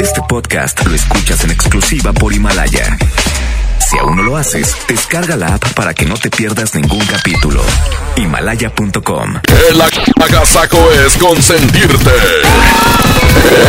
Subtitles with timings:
[0.00, 2.96] Este podcast lo escuchas en exclusiva por Himalaya.
[3.78, 7.62] Si aún no lo haces, descarga la app para que no te pierdas ningún capítulo.
[8.16, 9.34] Himalaya.com.
[9.70, 9.82] El
[10.22, 12.12] agasaco es consentirte.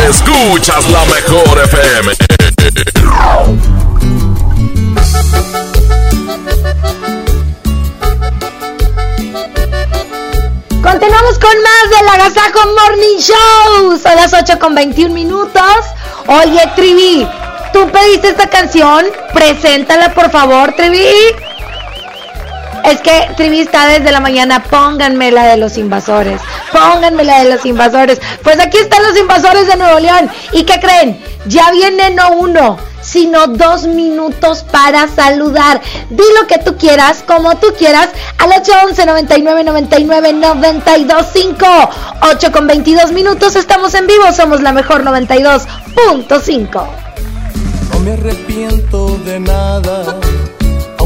[0.08, 2.12] Escuchas la mejor FM.
[10.82, 13.98] Continuamos con más del Agasajo Morning Show.
[13.98, 15.62] Son las 8 con 21 minutos.
[16.28, 17.26] Oye, Trivi,
[17.72, 19.04] tú pediste esta canción.
[19.32, 21.06] Preséntala, por favor, Trivi.
[22.86, 24.62] Es que Trivi está desde la mañana.
[24.62, 26.40] Pónganme la de los invasores.
[26.72, 28.20] Pónganme la de los invasores.
[28.44, 30.30] Pues aquí están los invasores de Nuevo León.
[30.52, 31.20] ¿Y qué creen?
[31.46, 35.80] Ya viene no uno, sino dos minutos para saludar.
[36.10, 41.66] Di lo que tú quieras, como tú quieras, al 811 99 99 92 5.
[42.22, 46.86] 8 con 22 minutos, estamos en vivo, somos la mejor 92.5.
[47.92, 50.16] No me arrepiento de nada,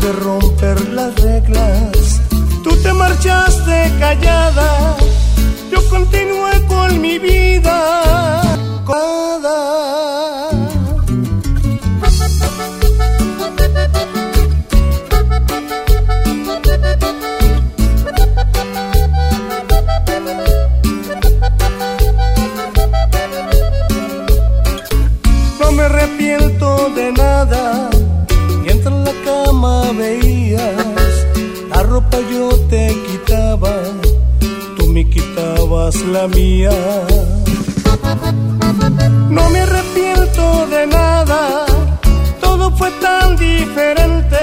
[0.00, 2.20] De romper las reglas,
[2.64, 4.96] tú te marchaste callada,
[5.70, 8.42] yo continué con mi vida.
[25.60, 27.91] No me arrepiento de nada.
[29.62, 31.14] Cama veías
[31.70, 33.72] la ropa yo te quitaba,
[34.76, 36.72] tú me quitabas la mía.
[39.30, 41.66] No me arrepiento de nada,
[42.40, 44.42] todo fue tan diferente,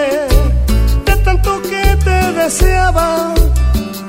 [1.06, 3.34] de tanto que te deseaba,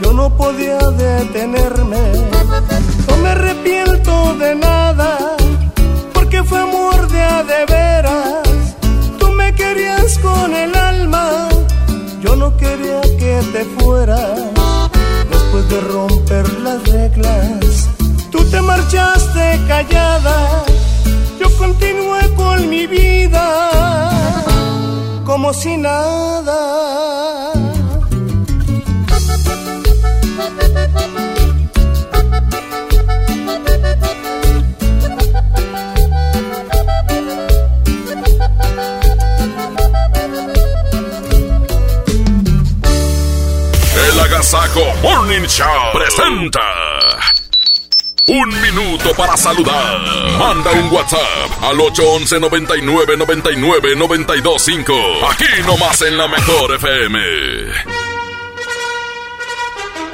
[0.01, 2.03] yo no podía detenerme.
[3.09, 4.80] No me arrepiento de nada
[48.81, 49.99] minuto para saludar.
[50.39, 54.93] Manda un WhatsApp al 811 99 99 925.
[55.31, 57.19] Aquí nomás en la mejor FM.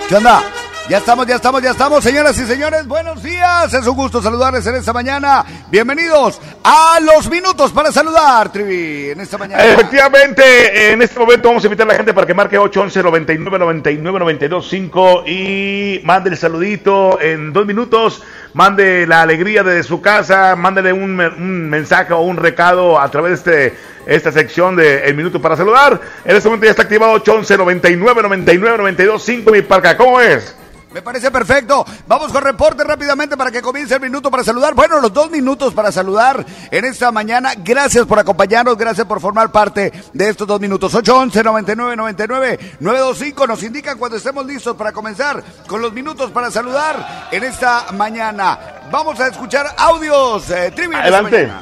[0.09, 0.43] ¿Qué onda?
[0.88, 2.87] Ya estamos, ya estamos, ya estamos, señoras y señores.
[2.87, 3.75] Buenos días.
[3.75, 5.44] Es un gusto saludarles en esta mañana.
[5.69, 9.65] Bienvenidos a los minutos para saludar, Trivi, en esta mañana.
[9.65, 13.59] Efectivamente, en este momento vamos a invitar a la gente para que marque 811 99
[13.59, 18.22] 99 92 5 y mande el saludito en dos minutos.
[18.56, 23.44] Mande la alegría de su casa, mándele un, un mensaje o un recado a través
[23.44, 26.00] de este, esta sección de El Minuto para Saludar.
[26.25, 29.94] En este momento ya está activado 811 99 99 92 5 mi parca.
[29.99, 30.56] ¿Cómo es?
[30.96, 31.84] Me parece perfecto.
[32.08, 34.72] Vamos con reporte rápidamente para que comience el minuto para saludar.
[34.72, 37.52] Bueno, los dos minutos para saludar en esta mañana.
[37.58, 40.94] Gracias por acompañarnos, gracias por formar parte de estos dos minutos.
[40.94, 46.50] 811 99 99 925 nos indican cuando estemos listos para comenzar con los minutos para
[46.50, 48.58] saludar en esta mañana.
[48.90, 50.48] Vamos a escuchar audios.
[50.50, 51.52] Eh, Adelante.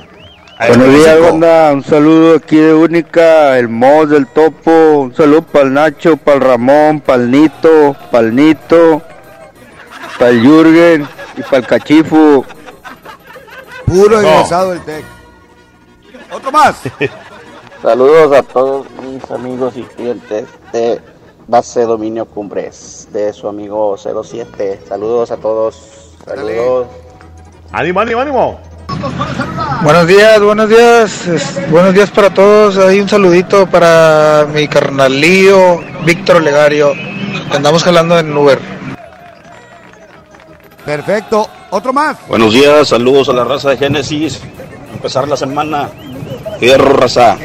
[0.68, 1.72] Buenos días, banda.
[1.72, 5.00] Un saludo aquí de Única, el Moz del Topo.
[5.00, 9.02] Un saludo para el Nacho, para el Ramón, para el Nito, para el Nito,
[10.18, 12.44] para el Jürgen y para el Cachifu.
[13.86, 14.28] Puro No.
[14.28, 15.04] egresado del TEC.
[16.32, 16.76] Otro más.
[17.82, 21.00] Saludos a todos mis amigos y clientes de
[21.46, 24.80] Base Dominio Cumbres, de su amigo 07.
[24.88, 26.14] Saludos a todos.
[26.24, 26.86] Saludos.
[27.72, 28.60] Ánimo, ánimo, ánimo.
[29.82, 32.78] Buenos días, buenos días, es- buenos días para todos.
[32.78, 36.92] Hay un saludito para mi carnalío Víctor Olegario,
[37.50, 38.58] que andamos jalando en Uber.
[40.84, 41.48] Perfecto.
[41.70, 42.16] Otro más.
[42.28, 44.40] Buenos días, saludos a la raza de Génesis.
[44.92, 45.88] Empezar la semana.
[46.60, 47.36] Fierro, raza.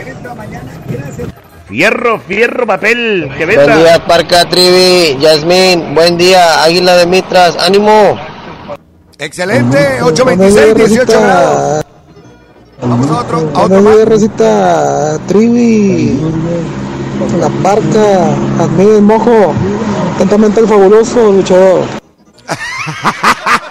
[1.68, 3.30] Fierro, fierro, papel.
[3.38, 3.77] Que Buen venda.
[3.77, 5.95] día, Parca Trivi, Yasmín.
[5.95, 7.57] Buen día, Águila de Mitras.
[7.57, 8.18] ¡Ánimo!
[9.18, 10.01] Excelente.
[10.01, 11.86] 826, 18 grados.
[12.81, 14.06] Vamos a otro, a otro más.
[14.06, 16.19] Rosita, Trivi,
[17.39, 19.53] La Parca, Admir Mojo,
[20.15, 21.81] atentamente el fabuloso luchador.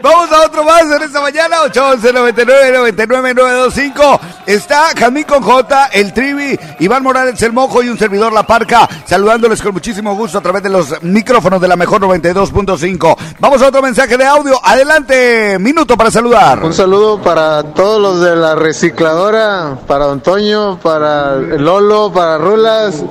[0.00, 1.62] Vamos a otro más en esta mañana.
[1.62, 4.20] 811 99 99 925.
[4.46, 8.88] Está Jamín con J, el Trivi, Iván Morales, el Mojo y un servidor La Parca.
[9.04, 13.16] Saludándoles con muchísimo gusto a través de los micrófonos de la mejor 92.5.
[13.40, 14.58] Vamos a otro mensaje de audio.
[14.62, 16.62] Adelante, minuto para saludar.
[16.62, 23.02] Un saludo para todos los de la recicladora, para Don Toño, para Lolo, para Rulas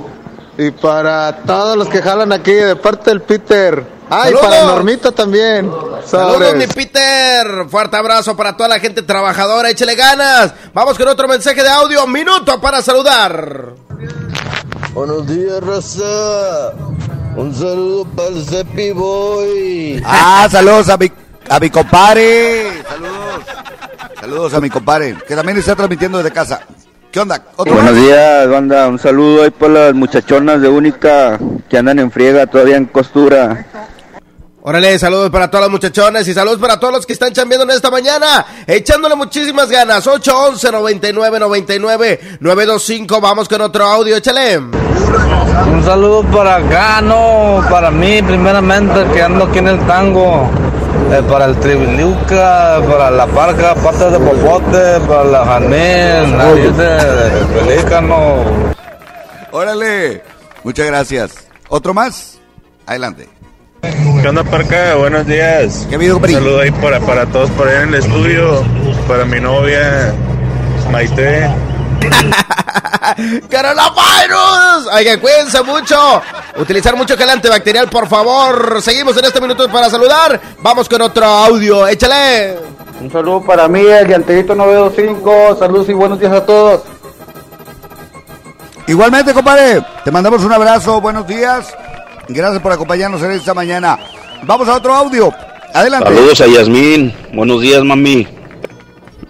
[0.56, 3.97] y para todos los que jalan aquí de parte del Peter.
[4.10, 4.46] Ay, Saludos.
[4.46, 5.70] para Normita también.
[6.06, 7.46] Saludos, mi Peter.
[7.68, 9.68] Fuerte abrazo para toda la gente trabajadora.
[9.70, 10.54] Échale ganas.
[10.72, 12.06] Vamos con otro mensaje de audio.
[12.06, 13.66] Minuto para saludar.
[14.94, 16.72] Buenos días, raza.
[17.36, 20.02] Un saludo para el Cepi Boy.
[20.04, 21.12] Ah, saludos a mi,
[21.48, 22.82] a mi compadre.
[22.88, 23.44] Saludos.
[24.20, 26.60] Saludos a mi compadre, que también está transmitiendo desde casa.
[27.12, 27.40] ¿Qué onda?
[27.56, 28.02] ¿Otro Buenos más?
[28.02, 28.88] días, banda.
[28.88, 31.38] Un saludo ahí para las muchachonas de Única
[31.68, 33.66] que andan en friega todavía en costura.
[34.60, 37.70] Órale, saludos para todas las muchachones y saludos para todos los que están chambeando en
[37.70, 40.04] esta mañana, echándole muchísimas ganas.
[40.06, 43.20] 811 99 99 925.
[43.20, 44.58] Vamos con otro audio, échale.
[44.58, 50.50] Un saludo para Gano, para mí primeramente que ando aquí en el tango,
[51.12, 56.84] eh, para el Tribiliuca, para la Parca, Patas de Popote, para la Janel, nariz de,
[56.84, 58.44] de Pelícano.
[59.52, 60.22] Órale.
[60.64, 61.46] Muchas gracias.
[61.68, 62.38] ¿Otro más?
[62.86, 63.37] Adelante.
[63.80, 64.96] ¿Qué onda, Parca?
[64.96, 65.86] Buenos días.
[65.88, 68.64] ¿Qué ha habido, Un saludo ahí para, para todos por allá en el estudio.
[69.06, 70.12] Para mi novia,
[70.90, 71.48] Maite.
[73.50, 74.92] ¡Coronavirus!
[74.92, 76.20] Oigan, cuídense mucho.
[76.56, 78.82] Utilizar mucho gel antibacterial, por favor.
[78.82, 80.40] Seguimos en este minuto para saludar.
[80.60, 82.56] Vamos con otro audio, échale.
[83.00, 85.56] Un saludo para mí, el Llanterito 925.
[85.56, 86.82] Saludos y buenos días a todos.
[88.88, 91.68] Igualmente, compadre, te mandamos un abrazo, buenos días.
[92.28, 93.98] Gracias por acompañarnos en esta mañana.
[94.42, 95.32] Vamos a otro audio.
[95.74, 96.08] Adelante.
[96.08, 97.14] Saludos a Yasmín.
[97.32, 98.26] Buenos días, mami.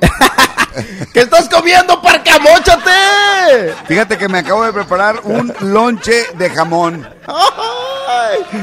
[1.12, 3.74] ¿Qué estás comiendo, parcamóchate?
[3.86, 7.08] Fíjate que me acabo de preparar un lonche de jamón.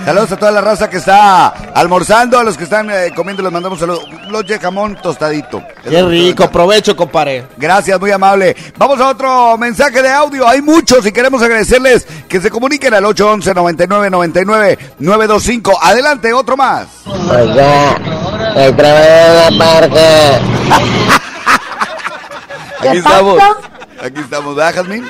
[0.06, 3.52] Saludos a toda la raza que está almorzando, a los que están eh, comiendo les
[3.52, 4.06] mandamos saludos.
[4.06, 5.64] Un lonche de jamón tostadito.
[5.84, 7.46] Qué rico, provecho, compadre.
[7.58, 8.56] Gracias, muy amable.
[8.78, 10.48] Vamos a otro mensaje de audio.
[10.48, 15.80] Hay muchos y queremos agradecerles que se comuniquen al 811 99 99 925.
[15.82, 16.88] Adelante, otro más.
[17.06, 17.96] Oiga,
[18.56, 19.96] el trabajo de la Parca.
[22.82, 23.40] ¿Qué Aquí estamos.
[24.02, 25.06] Aquí estamos, ¿verdad, Jazmín?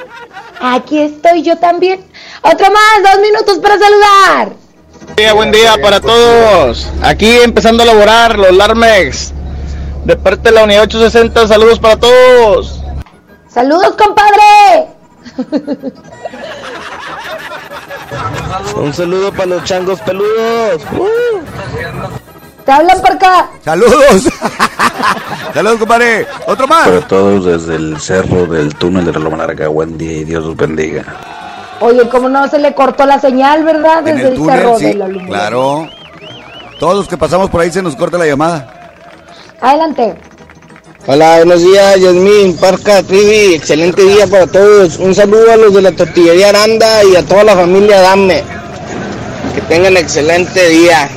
[0.61, 1.99] Aquí estoy yo también.
[2.41, 4.53] Otro más, dos minutos para saludar.
[5.05, 6.87] Buen día, buen día para todos.
[7.01, 9.33] Aquí empezando a laborar los Larmex.
[10.05, 12.81] De parte de la unidad 860, saludos para todos.
[13.47, 14.87] Saludos, compadre.
[18.75, 20.81] Un saludo para los changos peludos.
[22.65, 23.49] Te hablan por acá.
[23.63, 24.29] Saludos.
[25.53, 26.27] Saludos, compadre.
[26.47, 26.87] Otro más.
[26.87, 29.67] Para todos desde el cerro del túnel de la Loma Larga.
[29.67, 31.03] Buen día y Dios los bendiga.
[31.81, 34.03] Oye, ¿cómo no se le cortó la señal, verdad?
[34.03, 35.27] Desde el el, túnel, cerro sí, de la Lumbre.
[35.27, 35.89] claro.
[36.79, 38.67] Todos los que pasamos por ahí se nos corta la llamada.
[39.61, 40.15] Adelante.
[41.07, 43.53] Hola, buenos días, Yasmín, Parca, Trivi.
[43.53, 44.97] Excelente día para todos.
[44.97, 48.43] Un saludo a los de la tortillería Aranda y a toda la familia Dame.
[49.53, 51.09] Que tengan excelente día.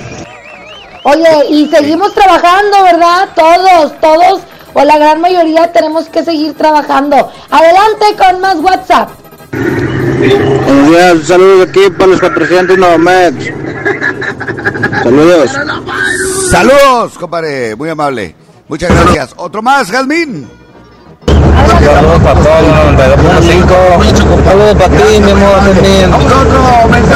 [1.04, 3.28] Oye, y seguimos trabajando, ¿verdad?
[3.34, 4.42] Todos, todos,
[4.74, 7.30] o la gran mayoría tenemos que seguir trabajando.
[7.50, 9.08] Adelante con más WhatsApp.
[9.50, 13.52] Buenos días, saludos aquí para los 400 Novamex.
[15.02, 15.50] Saludos.
[16.50, 17.76] Saludos, compadre.
[17.76, 18.34] Muy amable.
[18.68, 19.34] Muchas gracias.
[19.36, 20.48] Otro más, Jazmín.
[21.26, 22.62] Saludos para todos,
[22.96, 24.44] 92.5.
[24.44, 26.10] Saludos para ti, mi amor, Yasmín.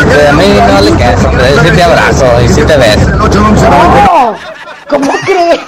[0.09, 1.45] De mí no le queso, hombre.
[1.63, 2.99] Sí te abrazo y sí te ves.
[4.89, 5.61] ¿Cómo crees?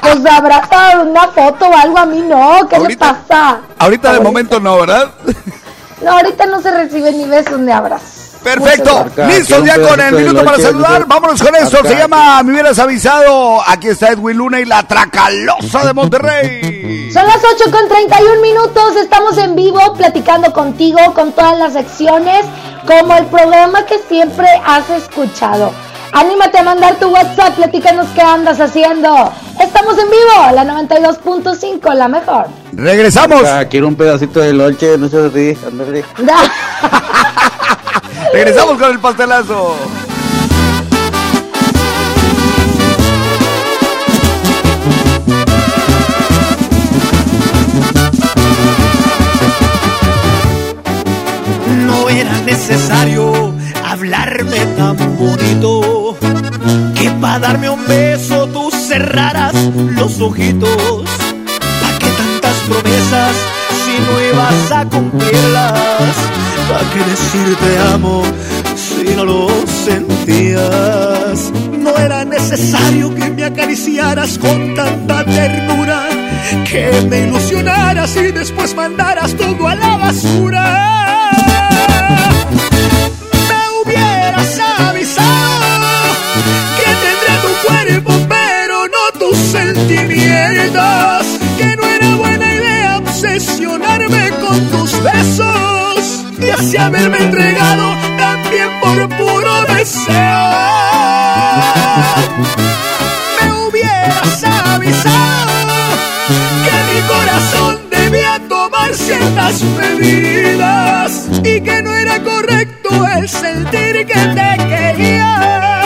[0.00, 2.68] Pues habrá dado una foto o algo a mí, no.
[2.68, 3.60] ¿Qué le pasa?
[3.78, 5.10] Ahorita de momento no, ¿verdad?
[6.02, 8.20] No, ahorita no se reciben ni besos ni abrazos.
[8.42, 9.06] Perfecto.
[9.28, 11.04] Listo ya con el minuto para saludar.
[11.06, 11.78] Vámonos con esto.
[11.84, 13.60] Se llama Me hubieras avisado.
[13.66, 17.10] Aquí está Edwin Luna y la Tracalosa de Monterrey.
[17.12, 22.46] Son las 8 con 31 minutos, estamos en vivo platicando contigo con todas las secciones,
[22.86, 25.72] como el programa que siempre has escuchado.
[26.12, 29.32] Anímate a mandar tu WhatsApp, platícanos qué andas haciendo.
[29.60, 32.46] Estamos en vivo, la 92.5, la mejor.
[32.72, 33.44] Regresamos.
[33.44, 36.04] Ah, quiero un pedacito de lonche, no se ríe, ándale.
[38.32, 39.76] Regresamos con el pastelazo.
[51.86, 53.49] No era necesario
[54.00, 56.16] hablarme tan bonito
[56.94, 59.54] que para darme un beso tú cerraras
[59.94, 61.04] los ojitos.
[61.82, 63.32] ¿Para qué tantas promesas
[63.84, 66.14] si no ibas a cumplirlas?
[66.70, 68.22] ¿Para qué decir te amo
[68.74, 69.48] si no lo
[69.84, 71.52] sentías?
[71.78, 76.08] No era necesario que me acariciaras con tanta ternura,
[76.64, 81.00] que me ilusionaras y después mandaras todo a la basura.
[90.50, 99.08] Que no era buena idea obsesionarme con tus besos y así haberme entregado también por
[99.16, 100.16] puro deseo.
[103.40, 105.52] Me hubieras avisado
[106.64, 114.20] que mi corazón debía tomar ciertas medidas y que no era correcto el sentir que
[114.34, 115.82] te quería.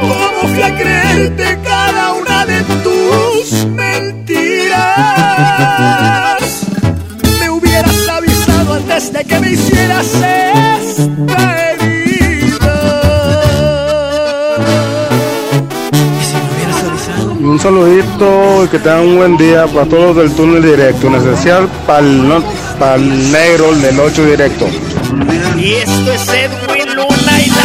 [0.00, 3.66] ¿Cómo fui a creerte cada una de tus
[5.38, 6.66] mentiras?
[7.40, 12.76] Me hubieras avisado antes de que me hicieras esta herida.
[17.40, 21.68] Un saludito y que tengan un buen día para todos del túnel directo, en especial
[21.86, 22.42] para el, no-
[22.94, 24.66] el negro, el del 8 directo.
[25.56, 27.64] Y esto es Edwin Luna y la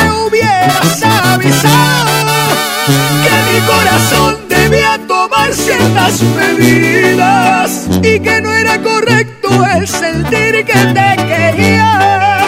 [0.00, 2.12] Me hubieras avisado
[3.24, 10.72] que mi corazón debía tomar ciertas medidas y que no era correcto el sentir que
[10.96, 12.38] te quería.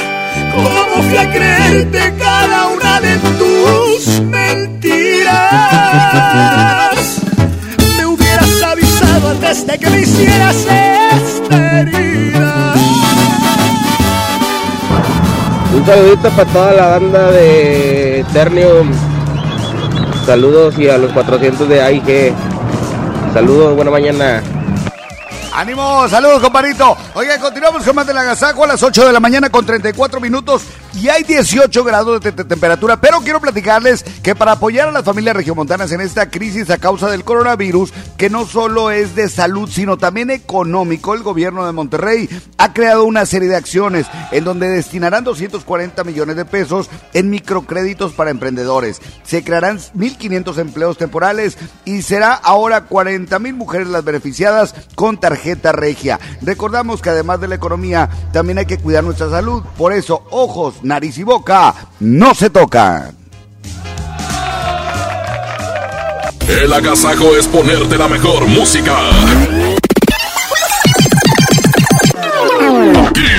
[0.54, 5.37] ¿Cómo fui a creerte cada una de tus mentiras?
[7.96, 12.65] Me hubieras avisado antes de que me hicieras esta herida.
[15.76, 18.90] Un saludito para toda la banda de Ternium.
[20.25, 22.35] Saludos y a los 400 de AIG.
[23.35, 24.42] Saludos, buena mañana.
[25.52, 26.09] ¡Ánimo!
[26.09, 26.97] ¡Saludos, compadrito!
[27.12, 30.62] Oiga, continuamos con más del agasajo a las 8 de la mañana con 34 minutos
[30.97, 33.00] y hay 18 grados de, te- temperatura.
[33.00, 37.09] Pero quiero platicarles que para apoyar a las familias regiomontanas en esta crisis a causa
[37.11, 42.29] del coronavirus, que no solo es de salud, sino también económico, el gobierno de Monterrey
[42.59, 48.12] ha creado una serie de acciones en donde destinarán 240 millones de pesos en microcréditos
[48.12, 49.00] para emprendedores.
[49.25, 55.73] Se crearán 1.500 empleos temporales y será ahora 40 mil mujeres las beneficiadas con tarjeta
[55.73, 56.19] regia.
[56.43, 59.62] Recordamos que además de la economía, también hay que cuidar nuestra salud.
[59.76, 63.14] Por eso, ojos, nariz y boca no se tocan.
[66.49, 68.97] El agasajo es ponerte la mejor música.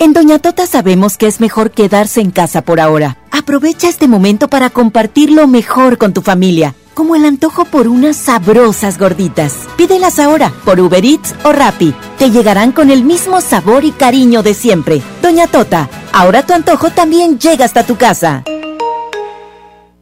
[0.00, 3.18] En Doña Tota sabemos que es mejor quedarse en casa por ahora.
[3.32, 8.16] Aprovecha este momento para compartir lo mejor con tu familia, como el antojo por unas
[8.16, 9.54] sabrosas gorditas.
[9.76, 11.92] Pídelas ahora por Uber Eats o Rappi.
[12.16, 15.02] Te llegarán con el mismo sabor y cariño de siempre.
[15.20, 18.44] Doña Tota, ahora tu antojo también llega hasta tu casa.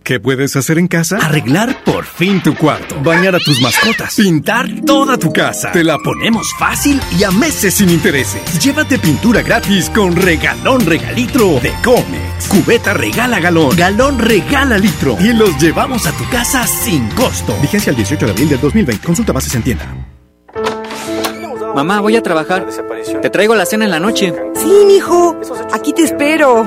[0.06, 1.16] ¿Qué puedes hacer en casa?
[1.16, 2.94] Arreglar por fin tu cuarto.
[3.02, 4.14] Bañar a tus mascotas.
[4.14, 5.72] Pintar toda tu casa.
[5.72, 8.40] Te la ponemos fácil y a meses sin intereses.
[8.62, 12.46] Llévate pintura gratis con regalón regalitro de Comex.
[12.46, 13.74] Cubeta regala galón.
[13.74, 15.16] Galón regala litro.
[15.18, 17.58] Y los llevamos a tu casa sin costo.
[17.60, 19.04] Vigencia el 18 de abril del 2020.
[19.04, 19.92] Consulta bases en tienda.
[21.74, 22.64] Mamá, voy a trabajar.
[23.22, 24.32] Te traigo la cena en la noche.
[24.54, 25.36] Sí, mijo.
[25.72, 26.64] Aquí te espero.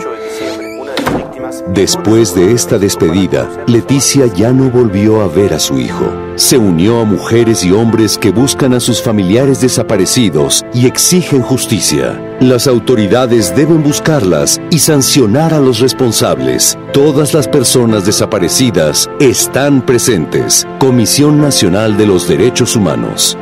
[1.73, 6.05] Después de esta despedida, Leticia ya no volvió a ver a su hijo.
[6.35, 12.19] Se unió a mujeres y hombres que buscan a sus familiares desaparecidos y exigen justicia.
[12.39, 16.77] Las autoridades deben buscarlas y sancionar a los responsables.
[16.93, 20.67] Todas las personas desaparecidas están presentes.
[20.79, 23.37] Comisión Nacional de los Derechos Humanos.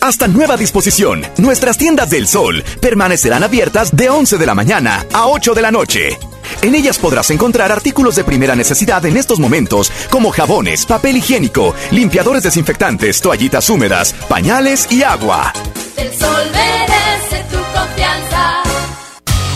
[0.00, 5.26] Hasta nueva disposición, nuestras tiendas del sol permanecerán abiertas de 11 de la mañana a
[5.26, 6.18] 8 de la noche.
[6.62, 11.74] En ellas podrás encontrar artículos de primera necesidad en estos momentos, como jabones, papel higiénico,
[11.90, 15.52] limpiadores desinfectantes, toallitas húmedas, pañales y agua.
[15.96, 18.62] El sol merece tu confianza.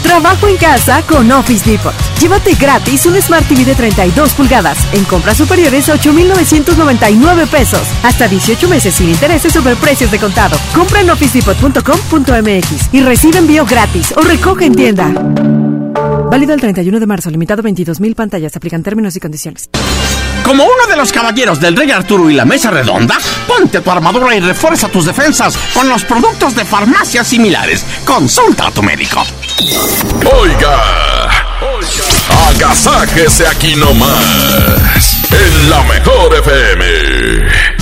[0.02, 1.94] Trabajo en casa con Office Depot.
[2.21, 7.82] Llévate gratis un Smart TV de 32 pulgadas en compras superiores a 8,999 pesos.
[8.04, 10.56] Hasta 18 meses sin intereses sobre precios de contado.
[10.73, 15.71] Compra en officedepot.com.mx y recibe envío gratis o recoge en tienda.
[15.94, 18.56] Válido el 31 de marzo, limitado 22.000 pantallas.
[18.56, 19.68] Aplican términos y condiciones.
[20.44, 24.34] Como uno de los caballeros del Rey Arturo y la Mesa Redonda, ponte tu armadura
[24.34, 27.84] y refuerza tus defensas con los productos de farmacias similares.
[28.04, 29.22] Consulta a tu médico.
[30.40, 31.28] Oiga,
[32.49, 37.81] agasáquese aquí nomás, en la mejor FM.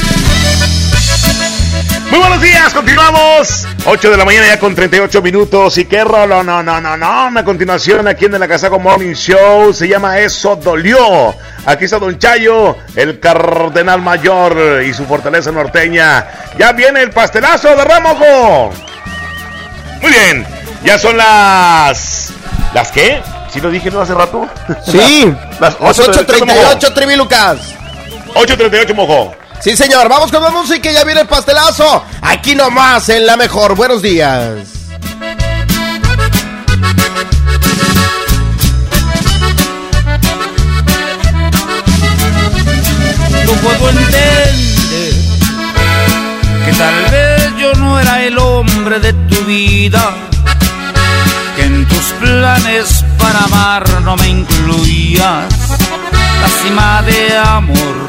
[2.10, 3.68] Muy buenos días, continuamos.
[3.86, 5.78] 8 de la mañana ya con 38 minutos.
[5.78, 7.38] Y qué rolo, no, no, no, no.
[7.38, 11.36] A continuación, aquí en el Casaco Morning Show se llama Eso Dolió.
[11.64, 16.26] Aquí está Don Chayo, el cardenal mayor y su fortaleza norteña.
[16.58, 18.72] Ya viene el pastelazo de Ramojo.
[20.02, 20.44] Muy bien,
[20.82, 22.32] ya son las.
[22.74, 23.22] ¿Las qué?
[23.52, 24.48] ¿Sí lo dije no hace rato?
[24.84, 27.58] Sí, las las 8.38, Trivi Lucas.
[28.34, 29.39] 8.38, mojo.
[29.62, 32.02] Sí, señor, vamos con la música y ya viene el pastelazo.
[32.22, 33.74] Aquí nomás, en la mejor.
[33.74, 34.56] Buenos días.
[43.44, 44.54] No puedo entender
[46.64, 50.14] que tal vez yo no era el hombre de tu vida,
[51.56, 55.52] que en tus planes para amar no me incluías.
[56.40, 58.08] La cima de amor,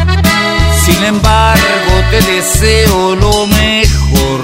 [0.85, 4.41] Sin embargo, te deseo lo mejor.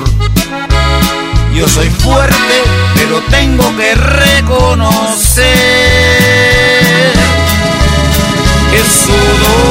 [1.55, 5.47] Yo soy fuerte, pero tengo que reconocer.
[8.71, 9.13] Eso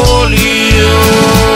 [0.09, 1.56] dolió.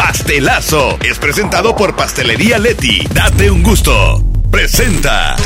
[0.00, 3.06] Pastelazo es presentado por Pastelería Leti.
[3.12, 4.24] Date un gusto.
[4.50, 5.36] Presenta.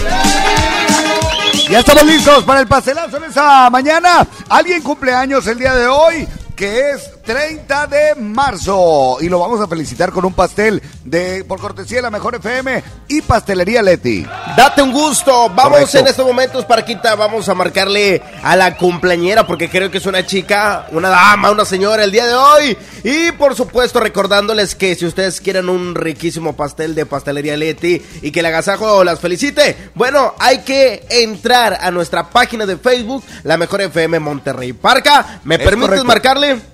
[1.69, 4.25] Ya estamos listos para el pastelazo en esa mañana.
[4.49, 9.17] Alguien cumpleaños el día de hoy, que es 30 de marzo.
[9.21, 12.83] Y lo vamos a felicitar con un pastel de por cortesía de la Mejor FM
[13.09, 14.27] y Pastelería Leti.
[14.57, 15.49] Date un gusto.
[15.51, 15.99] Vamos Correcto.
[15.99, 17.15] en estos momentos, Parquita.
[17.15, 21.65] Vamos a marcarle a la cumpleañera porque creo que es una chica, una dama, una
[21.65, 22.77] señora el día de hoy.
[23.05, 28.31] Y por supuesto, recordándoles que si ustedes quieren un riquísimo pastel de pastelería Leti y
[28.31, 33.57] que el agasajo las felicite, bueno, hay que entrar a nuestra página de Facebook, la
[33.57, 34.73] Mejor FM Monterrey.
[34.75, 36.05] Parca, ¿me Es permites correcto.
[36.05, 36.74] marcarle?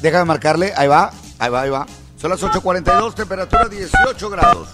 [0.00, 1.86] Déjame marcarle, ahí va, ahí va, ahí va.
[2.20, 4.68] Son las 8.42, temperatura 18 grados.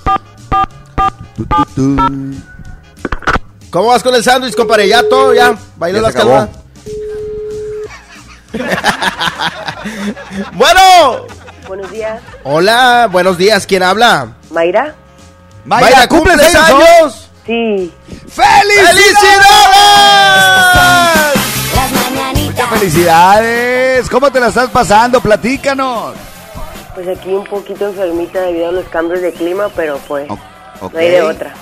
[3.70, 4.88] ¿Cómo vas con el sándwich, compadre?
[4.88, 5.34] ¿Ya todo?
[5.34, 5.54] ¿Ya?
[5.76, 6.48] ¿Bailó Ya las calmas?
[10.52, 11.26] bueno,
[11.68, 12.20] Buenos días.
[12.44, 14.34] hola, buenos días, ¿quién habla?
[14.50, 14.94] ¿Mayra?
[15.64, 17.28] Mayra, ¿cumples ¿cumples años?
[17.44, 17.92] Sí.
[18.28, 19.46] ¡Felicidades!
[20.74, 21.35] Muchas
[22.70, 24.08] felicidades.
[24.10, 25.20] ¿Cómo te la estás pasando?
[25.20, 26.14] Platícanos.
[26.94, 31.10] Pues aquí un poquito enfermita debido a los cambios de clima, pero pues no hay
[31.10, 31.54] de otra.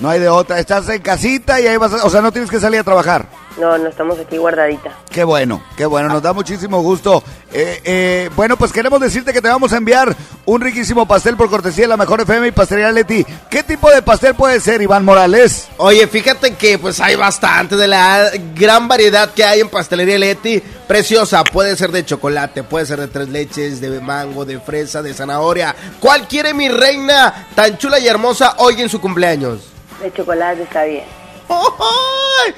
[0.00, 0.58] No hay de otra.
[0.58, 3.26] Estás en casita y ahí vas a- O sea, no tienes que salir a trabajar.
[3.58, 4.90] No, no estamos aquí guardadita.
[5.10, 7.22] Qué bueno, qué bueno, nos da muchísimo gusto.
[7.52, 11.50] Eh, eh, bueno, pues queremos decirte que te vamos a enviar un riquísimo pastel por
[11.50, 13.26] cortesía de la Mejor FM y Pastelería Leti.
[13.50, 15.68] ¿Qué tipo de pastel puede ser, Iván Morales?
[15.76, 20.60] Oye, fíjate que pues hay bastante de la gran variedad que hay en pastelería Leti.
[20.88, 25.12] Preciosa, puede ser de chocolate, puede ser de tres leches, de mango, de fresa, de
[25.12, 25.74] zanahoria.
[26.00, 29.60] ¿Cuál quiere mi reina tan chula y hermosa hoy en su cumpleaños?
[30.02, 31.21] De chocolate está bien.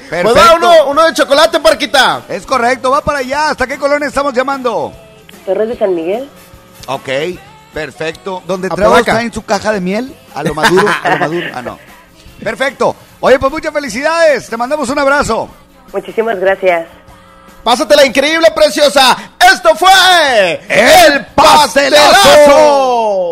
[0.08, 2.22] Pues va uno, uno de chocolate, Parquita.
[2.28, 3.50] Es correcto, va para allá.
[3.50, 4.92] ¿Hasta qué colonia estamos llamando?
[5.44, 6.28] Torres de San Miguel.
[6.86, 7.08] Ok,
[7.72, 8.42] perfecto.
[8.46, 9.12] ¿Dónde Trevor Apodaca.
[9.12, 10.14] está en su caja de miel?
[10.34, 11.46] A lo maduro, a lo maduro.
[11.54, 11.78] Ah, no.
[12.42, 12.94] Perfecto.
[13.20, 14.48] Oye, pues muchas felicidades.
[14.48, 15.48] Te mandamos un abrazo.
[15.92, 16.86] Muchísimas gracias.
[17.62, 19.16] Pásatela increíble, preciosa.
[19.38, 23.30] Esto fue El Pastelazo.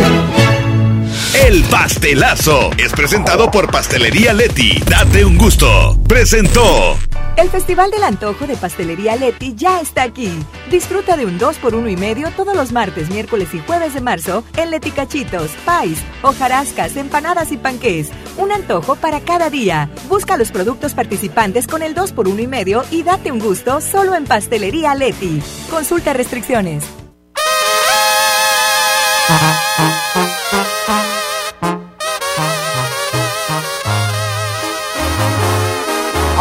[1.35, 4.79] El pastelazo es presentado por Pastelería Leti.
[4.87, 5.99] Date un gusto.
[6.07, 6.99] Presentó.
[7.39, 10.31] El Festival del Antojo de Pastelería Leti ya está aquí.
[10.71, 14.03] Disfruta de un 2 por 1 y medio todos los martes, miércoles y jueves de
[14.03, 18.11] marzo en Leti Cachitos, Pais, hojarascas, empanadas y panqués.
[18.37, 19.89] Un antojo para cada día.
[20.11, 23.81] Busca los productos participantes con el 2 por 1 y medio y date un gusto
[23.81, 25.41] solo en Pastelería Leti.
[25.71, 26.85] Consulta restricciones.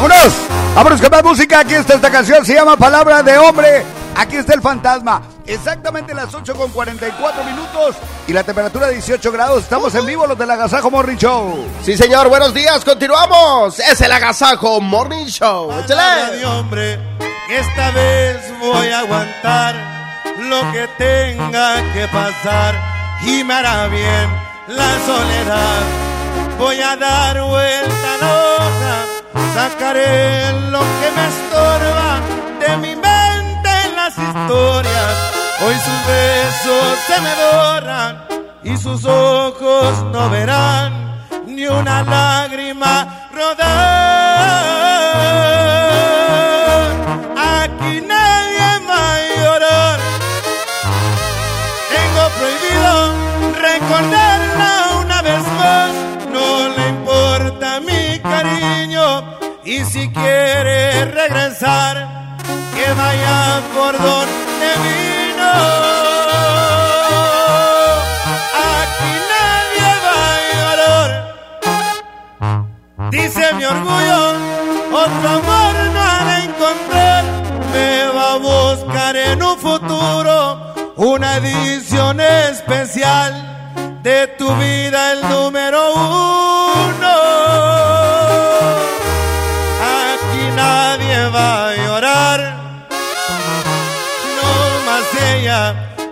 [0.02, 0.34] ¡Vámonos!
[0.74, 1.60] ¡Vámonos con más música!
[1.60, 3.86] Aquí está esta canción, se llama Palabra de Hombre.
[4.16, 5.22] Aquí está el fantasma.
[5.46, 9.62] Exactamente las 8 con 44 minutos y la temperatura 18 grados.
[9.62, 11.68] Estamos en vivo los del Agasajo Morning Show.
[11.84, 13.78] Sí, señor, buenos días, continuamos.
[13.78, 15.70] Es el Agasajo Morning Show.
[15.70, 17.00] Palabra de hombre,
[17.48, 19.76] esta vez voy a aguantar
[20.40, 22.74] lo que tenga que pasar
[23.24, 24.34] y me hará bien
[24.68, 25.82] la soledad.
[26.58, 29.21] Voy a dar vuelta a la hoja,
[29.54, 32.20] sacaré lo que me estorba
[32.60, 35.14] de mi mente en las historias.
[35.64, 38.26] Hoy sus besos se me borran
[38.64, 40.92] y sus ojos no verán
[41.46, 44.81] ni una lágrima rodar.
[59.64, 62.38] Y si quiere regresar,
[62.74, 65.52] que vaya por donde vino.
[68.74, 71.12] Aquí nadie va a llorar.
[73.12, 74.34] Dice mi orgullo,
[74.92, 77.24] otro amor no ha de encontrar.
[77.72, 85.94] Me va a buscar en un futuro una edición especial de tu vida, el número
[85.94, 86.51] uno.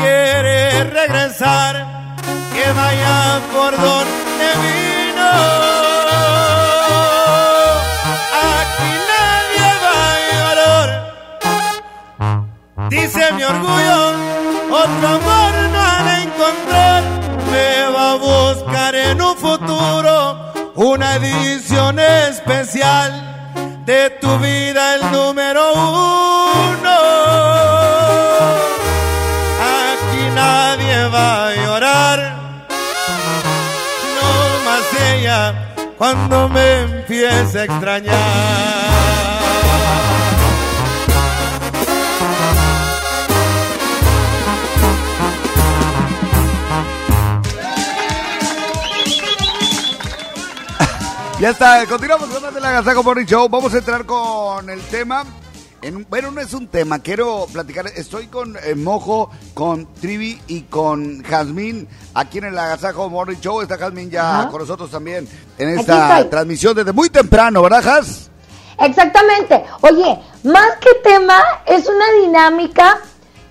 [0.00, 1.74] Quiere regresar,
[2.54, 5.32] que vaya por donde vino.
[8.52, 10.88] Aquí nadie va a llorar.
[12.90, 14.00] Dice mi orgullo,
[14.70, 17.02] otro amor no ha de encontrar.
[17.50, 23.10] Me va a buscar en un futuro una edición especial
[23.84, 26.35] de tu vida, el número uno.
[35.96, 38.14] Cuando me empiece a extrañar.
[51.38, 53.46] Ya está, continuamos con más de la Gazaco Morning Show.
[53.50, 55.24] Vamos a entrar con el tema.
[55.82, 57.86] En, bueno, no es un tema, quiero platicar.
[57.94, 63.60] Estoy con eh, Mojo, con Trivi y con Jazmín aquí en el Agasajo Morning Show.
[63.60, 64.48] Está Jazmín ya Ajá.
[64.50, 68.30] con nosotros también en esta transmisión desde muy temprano, ¿verdad, Jaz?
[68.78, 69.64] Exactamente.
[69.82, 72.98] Oye, más que tema, es una dinámica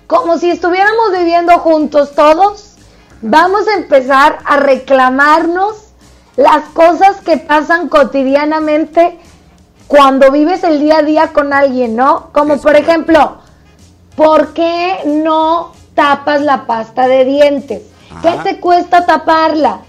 [0.06, 2.74] como si estuviéramos viviendo juntos todos.
[3.22, 5.86] Vamos a empezar a reclamarnos
[6.36, 9.18] las cosas que pasan cotidianamente
[9.86, 12.30] cuando vives el día a día con alguien, ¿no?
[12.32, 13.38] Como por ejemplo,
[14.16, 17.82] ¿por qué no tapas la pasta de dientes?
[18.22, 19.80] ¿Qué te cuesta taparla?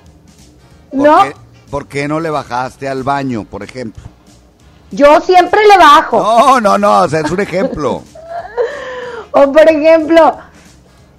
[0.91, 1.23] ¿Por ¿No?
[1.23, 1.35] qué,
[1.69, 4.03] por qué no le bajaste al baño, por ejemplo?
[4.91, 6.17] Yo siempre le bajo.
[6.21, 8.01] No, no, no, o sea, es un ejemplo.
[9.31, 10.35] O por ejemplo,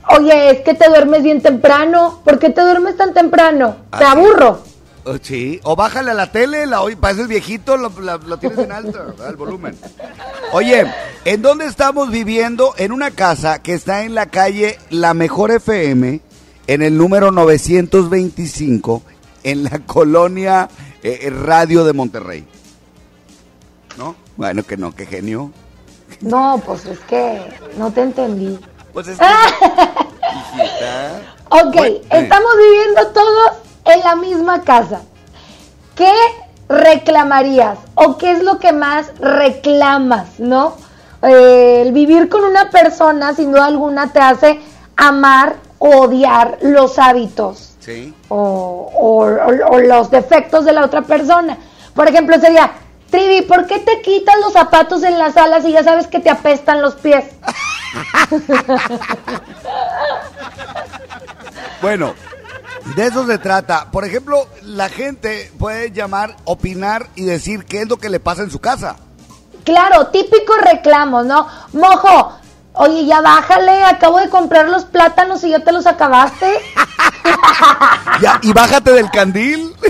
[0.09, 2.21] oye, es que te duermes bien temprano.
[2.25, 3.77] ¿Por qué te duermes tan temprano?
[3.97, 4.59] Te aburro.
[5.11, 8.59] Oh, Sí, o bájale a la tele, la oye, pareces viejito, lo, la- lo tienes
[8.59, 9.31] en alto, ¿verdad?
[9.31, 9.77] el volumen.
[10.53, 10.87] Oye,
[11.25, 12.75] ¿en dónde estamos viviendo?
[12.77, 16.21] En una casa que está en la calle La Mejor FM,
[16.67, 19.03] en el número 925,
[19.45, 20.69] en la colonia
[21.03, 22.47] eh, Radio de Monterrey.
[23.97, 24.15] ¿No?
[24.37, 25.51] Bueno, que no, qué genio.
[26.21, 27.41] No, pues es que
[27.79, 28.59] no te entendí.
[28.93, 29.25] Pues es que...
[30.59, 31.35] hijita.
[31.51, 32.03] Ok, Bueno, eh.
[32.11, 33.51] estamos viviendo todos
[33.95, 35.01] en la misma casa.
[35.95, 36.13] ¿Qué
[36.69, 37.79] reclamarías?
[37.95, 40.75] ¿O qué es lo que más reclamas, no?
[41.23, 44.61] Eh, el vivir con una persona, sin duda alguna, te hace
[44.97, 48.15] amar o odiar los hábitos Sí.
[48.29, 48.37] o,
[48.95, 51.57] o- o- o los defectos de la otra persona.
[51.95, 52.71] Por ejemplo, sería,
[53.11, 56.29] Trivi, ¿por qué te quitas los zapatos en las alas y ya sabes que te
[56.29, 57.25] apestan los pies?
[61.81, 62.15] Bueno,
[62.97, 63.91] de eso se trata.
[63.91, 68.43] Por ejemplo, la gente puede llamar, opinar y decir qué es lo que le pasa
[68.43, 68.97] en su casa.
[69.65, 71.47] Claro, típicos reclamos, ¿no?
[71.75, 72.33] Mojo,
[72.73, 76.51] oye, ya bájale, acabo de comprar los plátanos y ya te los acabaste.
[78.23, 79.73] Ya, y bájate del candil.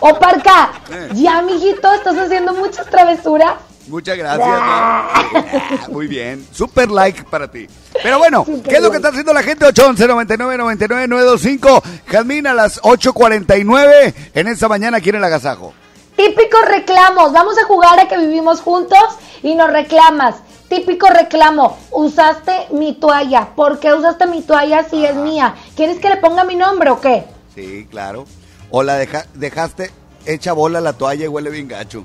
[0.00, 1.08] O Parca, Eh.
[1.14, 3.54] ya, mijito, estás haciendo muchas travesuras.
[3.88, 4.46] Muchas gracias.
[4.48, 4.54] ¿no?
[4.56, 6.46] Ah, Muy bien.
[6.52, 7.66] Super like para ti.
[8.02, 9.64] Pero bueno, ¿qué es lo que está haciendo la gente?
[9.66, 11.82] 811 99 99 925.
[12.06, 15.72] Jazmín a las 8.49 en esta mañana aquí en el agasajo.
[16.16, 18.98] Típicos reclamos, vamos a jugar a que vivimos juntos
[19.42, 20.36] y nos reclamas.
[20.68, 23.48] Típico reclamo, usaste mi toalla.
[23.54, 25.54] ¿Por qué usaste mi toalla si es mía?
[25.76, 27.24] ¿Quieres que le ponga mi nombre o qué?
[27.54, 28.26] Sí, claro.
[28.70, 29.90] O la deja- dejaste
[30.24, 32.02] hecha bola la toalla y huele bien gacho.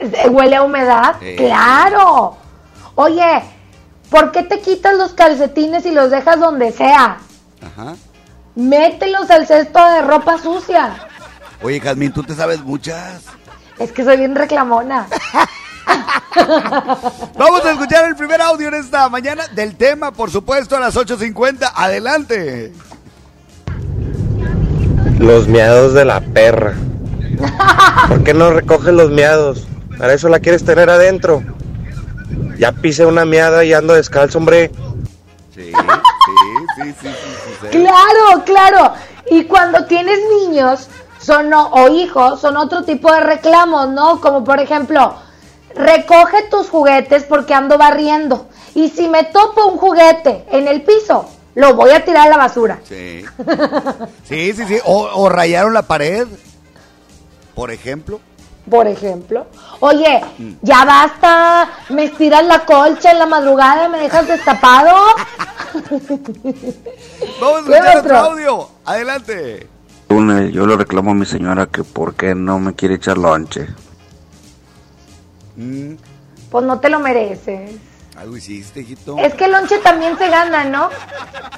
[0.00, 1.16] Eh, ¿Huele a humedad?
[1.36, 2.36] ¡Claro!
[2.94, 3.42] Oye,
[4.08, 7.18] ¿por qué te quitas los calcetines y los dejas donde sea?
[7.62, 7.94] Ajá.
[8.54, 11.06] Mételos al cesto de ropa sucia.
[11.62, 13.24] Oye, Jazmín, tú te sabes muchas.
[13.78, 15.06] Es que soy bien reclamona.
[17.38, 20.96] Vamos a escuchar el primer audio en esta mañana del tema, por supuesto, a las
[20.96, 21.72] 8.50.
[21.74, 22.72] Adelante.
[25.18, 26.74] Los miados de la perra.
[28.08, 29.66] ¿Por qué no recoges los miados?
[30.00, 31.42] Para eso la quieres tener adentro.
[32.58, 34.70] Ya pisé una miada y ando descalzo, hombre.
[35.54, 35.72] Sí, sí,
[36.76, 37.08] sí, sí,
[37.60, 38.94] sí, Claro, claro.
[39.30, 44.20] Y cuando tienes niños son o- o hijos, son otro tipo de reclamos, ¿no?
[44.22, 45.14] Como por ejemplo,
[45.74, 48.48] recoge tus juguetes porque ando barriendo.
[48.74, 52.36] Y si me topo un juguete en el piso, lo voy a tirar a la
[52.38, 52.78] basura.
[52.88, 53.22] Sí.
[54.24, 54.78] Sí, sí, sí.
[54.84, 56.26] O, o rayaron la pared,
[57.54, 58.20] por ejemplo.
[58.70, 59.46] Por ejemplo.
[59.80, 60.20] Oye,
[60.62, 61.68] ya basta.
[61.88, 64.94] Me estiras la colcha en la madrugada, me dejas destapado.
[67.40, 68.68] Vamos a ¿Qué escuchar otro audio.
[68.84, 69.66] Adelante.
[70.08, 73.66] yo le reclamo a mi señora que por qué no me quiere echar lonche.
[75.56, 75.94] Mm,
[76.50, 77.72] Pues no te lo mereces.
[78.16, 79.16] Algo hiciste, hijito.
[79.18, 80.90] Es que el lonche también se gana, ¿no?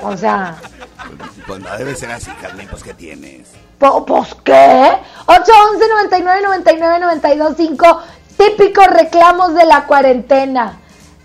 [0.03, 0.57] O sea,
[1.47, 3.49] Pues no debe ser así, Carmen, pues ¿qué tienes?
[4.07, 4.93] ¿pues qué?
[5.27, 8.03] 811 99 99 92 5
[8.37, 10.79] típicos reclamos de la cuarentena.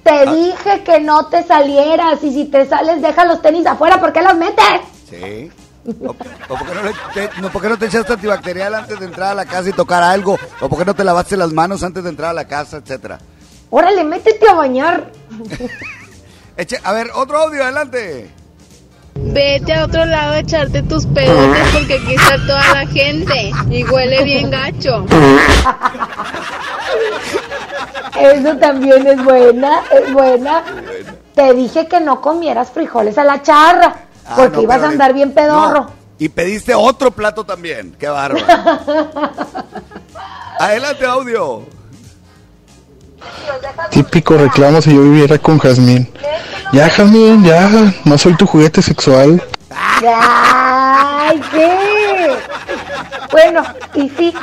[0.04, 4.12] Te dije que no te salieras y si te sales deja los tenis afuera, ¿por
[4.13, 4.82] qué los metes?
[5.10, 5.52] Sí.
[6.06, 6.13] ¿O, o
[6.58, 9.32] por, qué no le- te, no, por qué no te echaste antibacterial antes de entrar
[9.32, 10.38] a la casa y tocar algo?
[10.62, 13.20] ¿O por qué no te lavaste las manos antes de entrar a la casa, etcétera?
[13.69, 15.12] Órale, métete a bañar.
[16.58, 18.30] Eche- a ver, otro audio, adelante.
[19.19, 23.84] Vete a otro lado a echarte tus pedotes porque aquí está toda la gente y
[23.84, 25.06] huele bien gacho.
[28.19, 30.63] Eso también es buena, es buena.
[31.34, 35.13] Te dije que no comieras frijoles a la charra, Ah, porque no, ibas a andar
[35.13, 35.82] bien pedorro.
[35.82, 37.95] No, Y pediste otro plato también.
[37.99, 38.45] Qué bárbaro.
[40.60, 41.63] Adelante, audio.
[43.89, 46.12] Típico reclamo si yo viviera con Jazmín.
[46.71, 47.69] Ya, Jazmín, ya,
[48.03, 49.41] no soy tu juguete sexual.
[49.71, 52.38] ¡Ay, qué!
[53.32, 54.34] Bueno, y sí.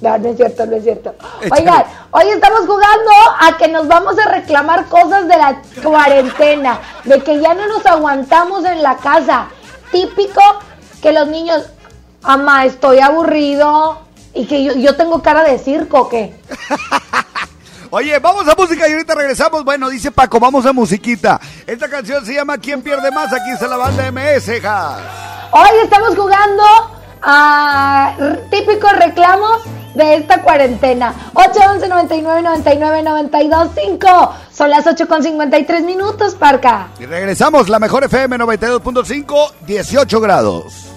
[0.00, 1.14] No, no es cierto, no es cierto.
[1.50, 3.10] Oigan, hoy estamos jugando
[3.40, 7.84] a que nos vamos a reclamar cosas de la cuarentena, de que ya no nos
[7.86, 9.46] aguantamos en la casa.
[9.90, 10.40] Típico
[11.00, 11.64] que los niños,
[12.22, 14.03] ama, estoy aburrido
[14.34, 16.34] y que yo, yo tengo cara de circo, ¿o ¿qué?
[17.90, 19.64] Oye, vamos a música y ahorita regresamos.
[19.64, 21.40] Bueno, dice Paco, vamos a musiquita.
[21.64, 23.32] Esta canción se llama ¿Quién pierde más?
[23.32, 24.98] Aquí está la banda MS, ja.
[25.52, 26.62] Hoy estamos jugando
[27.22, 28.16] a
[28.50, 29.62] típicos reclamos
[29.94, 31.14] de esta cuarentena.
[31.34, 34.34] 811 99 99 92 5.
[34.52, 36.88] Son las 8 con 53 minutos, Parca.
[36.98, 40.93] Y regresamos, la mejor FM 92.5, 18 grados.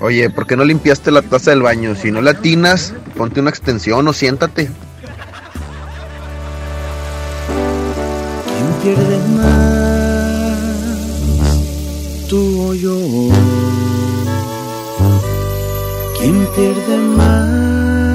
[0.00, 1.96] Oye, ¿por qué no limpiaste la taza del baño?
[1.96, 4.70] Si no la atinas, ponte una extensión o siéntate.
[8.46, 10.58] ¿Quién pierde más?
[12.28, 12.96] ¿Tú o yo?
[16.18, 18.08] ¿Quién pierde más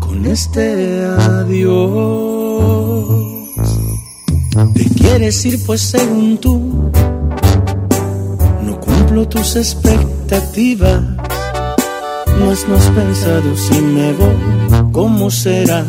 [0.00, 2.28] con este adiós?
[4.74, 6.90] Te quieres ir pues según tú,
[9.18, 11.02] cumplo tus expectativas.
[12.38, 15.84] No has, pensado si me voy, ¿cómo será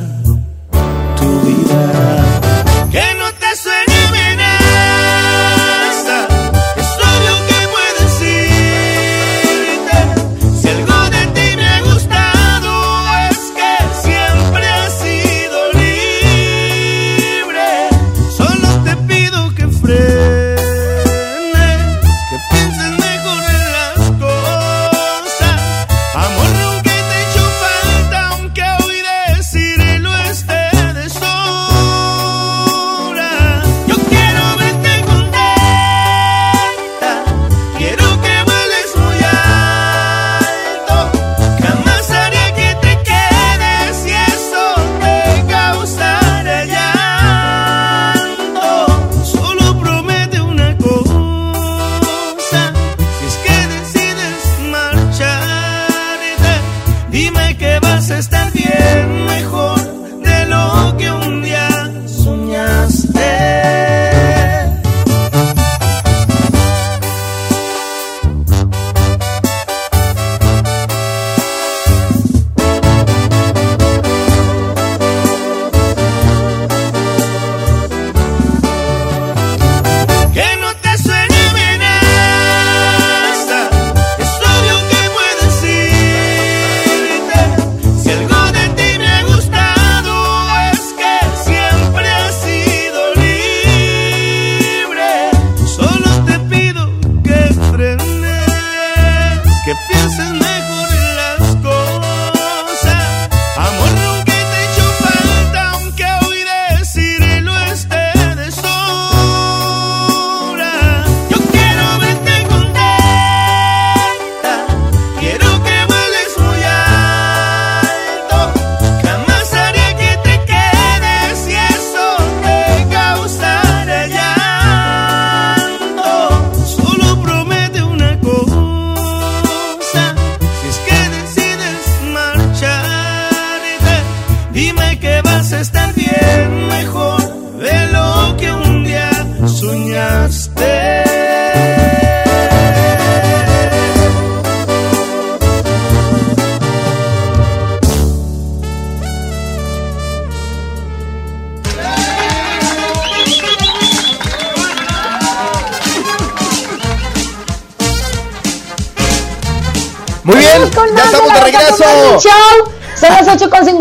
[1.18, 2.29] tu vida?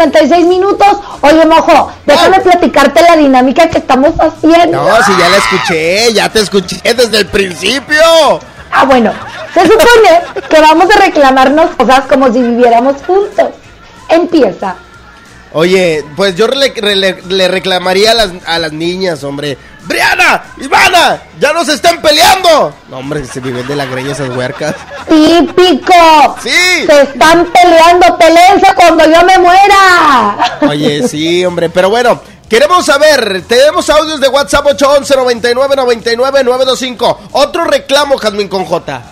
[0.03, 0.86] 56 minutos.
[1.22, 4.82] Oye, mojo, déjame platicarte la dinámica que estamos haciendo.
[4.82, 8.01] No, si ya la escuché, ya te escuché desde el principio.
[8.70, 9.12] Ah, bueno,
[9.55, 13.49] se supone que vamos a reclamarnos cosas como si viviéramos juntos.
[14.09, 14.76] Empieza.
[15.53, 19.57] Oye, pues yo le, le- le reclamaría a las, a las niñas, hombre.
[19.84, 20.42] ¡Briana!
[20.59, 21.22] ¡Ivana!
[21.40, 22.74] ¡Ya nos están peleando!
[22.90, 24.74] No, hombre, se viven de la greña esas huercas.
[25.09, 26.36] Típico.
[26.42, 26.86] Sí.
[26.86, 30.59] Se están peleando, peleense cuando yo me muera.
[30.68, 37.18] Oye, sí, hombre, pero bueno, queremos saber, tenemos audios de WhatsApp 811 99 99 925.
[37.32, 39.02] Otro reclamo, Jazmín con J.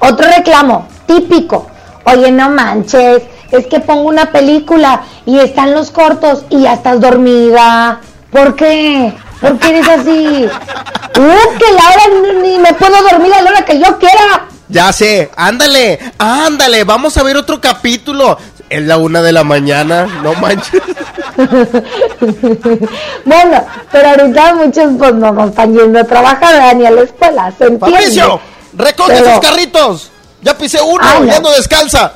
[0.00, 1.68] Otro reclamo, típico.
[2.04, 7.00] Oye, no manches, es que pongo una película y están los cortos y ya estás
[7.00, 8.00] dormida.
[8.30, 9.12] ¿Por qué?
[9.40, 10.48] ¿Por qué eres así?
[11.16, 12.02] Uh, que la hora
[12.42, 14.48] ni- ni me puedo dormir a la hora que yo quiera.
[14.68, 18.38] Ya sé, ándale, ándale, vamos a ver otro capítulo.
[18.70, 20.80] Es la una de la mañana, no manches.
[23.24, 27.52] Bueno, pero ahorita muchos pues no, no están yendo a trabajar ni a la escuela,
[27.56, 27.96] se entiende.
[27.96, 28.40] Fabricio,
[28.74, 30.10] recoge Pero- esos carritos.
[30.42, 31.24] Ya pisé uno, Ah, no.
[31.26, 32.12] ya ando descalza.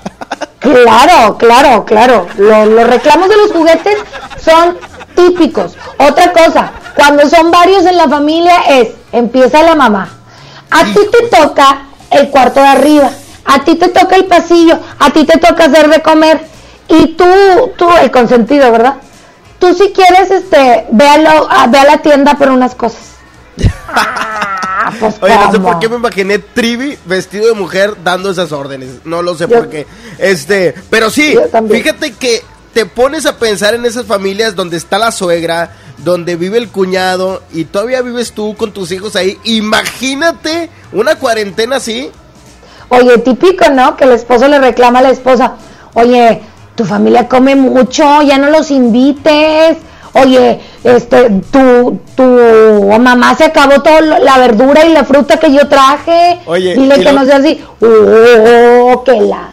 [0.59, 2.27] Claro, claro, claro.
[2.37, 3.97] Lo- los reclamos de los juguetes
[4.45, 4.77] son
[5.15, 5.77] típicos.
[5.97, 10.11] Otra cosa, cuando son varios en la familia es, empieza la mamá.
[10.71, 13.11] A ti te toca el cuarto de arriba,
[13.45, 16.41] a ti te toca el pasillo, a ti te toca hacer de comer.
[16.89, 17.25] Y tú,
[17.77, 18.97] tú, el consentido, ¿verdad?
[19.59, 23.01] Tú si quieres, este, ve a, lo- a- ve a la tienda por unas cosas.
[23.89, 28.53] Ah, pues, Oye, no sé por qué me imaginé Trivi vestido de mujer dando esas
[28.53, 28.91] órdenes.
[29.05, 29.87] No lo sé Yo- por qué.
[30.19, 31.37] Este, pero sí,
[31.71, 32.43] fíjate que
[32.73, 35.71] te pones a pensar en esas familias donde está la suegra,
[36.05, 39.39] donde vive el cuñado y todavía vives tú con tus hijos ahí.
[39.45, 42.11] Imagínate una cuarentena así.
[42.89, 43.97] Oye, típico, ¿no?
[43.97, 45.55] Que el esposo le reclama a la esposa,
[45.95, 46.41] oye,
[46.75, 49.77] tu familia come mucho, ya no los invites.
[50.15, 52.23] Oye, este, tu, tu
[52.99, 56.41] mamá se acabó toda la verdura y la fruta que yo traje.
[56.47, 57.63] Oye, Dile y que lo- no sea así.
[57.83, 59.51] Oh, que la.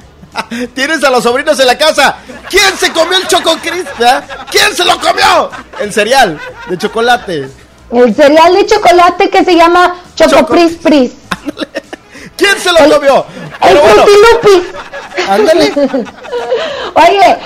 [0.73, 2.17] Tienes a los sobrinos en la casa.
[2.49, 3.57] ¿Quién se comió el choco
[4.05, 4.21] ah?
[4.51, 5.49] ¿Quién se lo comió?
[5.79, 7.49] El cereal de chocolate.
[7.91, 11.11] El cereal de chocolate que se llama Choco Pris Pris.
[12.37, 13.25] ¿Quién se lo comió?
[13.61, 14.05] El bueno.
[15.29, 15.73] Ándale.
[16.95, 17.37] Oye,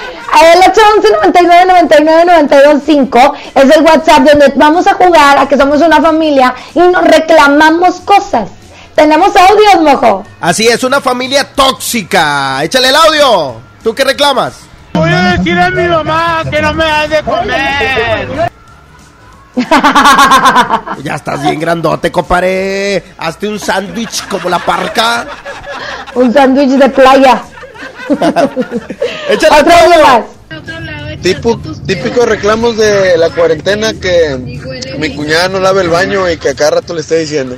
[0.53, 5.57] el 811 99 99 92 5 es el WhatsApp donde vamos a jugar a que
[5.57, 8.49] somos una familia y nos reclamamos cosas.
[8.99, 10.25] Tenemos audios, mojo.
[10.41, 12.61] Así es, una familia tóxica.
[12.65, 13.61] Échale el audio.
[13.81, 14.55] ¿Tú qué reclamas?
[14.93, 18.51] Voy a decir a mi mamá que no me da de comer.
[21.01, 23.01] Ya estás bien grandote, compadre.
[23.17, 25.25] Hazte un sándwich como la parca.
[26.15, 27.41] Un sándwich de playa.
[29.29, 31.21] Échale Otro audio más.
[31.21, 34.37] Tipo, típicos reclamos de la cuarentena que
[34.97, 37.55] mi cuñada no lava el baño y que a cada rato le esté diciendo.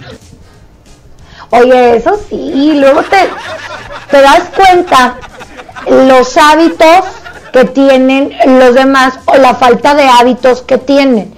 [1.51, 3.17] Oye, eso sí, luego te,
[4.09, 5.15] te das cuenta
[5.89, 7.01] los hábitos
[7.51, 11.33] que tienen los demás o la falta de hábitos que tienen.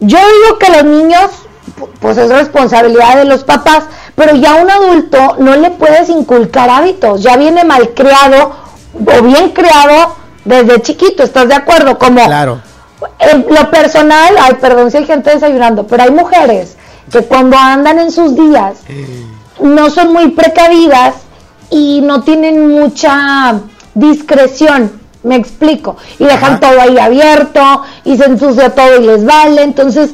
[0.00, 1.30] Yo digo que los niños,
[1.78, 3.84] pu- pues es responsabilidad de los papás,
[4.14, 8.52] pero ya a un adulto no le puedes inculcar hábitos, ya viene malcriado
[8.94, 10.14] o bien criado
[10.44, 11.98] desde chiquito, ¿estás de acuerdo?
[11.98, 12.60] Como Claro.
[13.18, 16.76] en lo personal, ay, perdón si hay gente desayunando, pero hay mujeres
[17.10, 18.74] que cuando andan en sus días
[19.62, 21.14] no son muy precavidas
[21.70, 23.60] y no tienen mucha
[23.94, 26.60] discreción, me explico, y dejan Ajá.
[26.60, 30.10] todo ahí abierto y se ensucia todo y les vale, entonces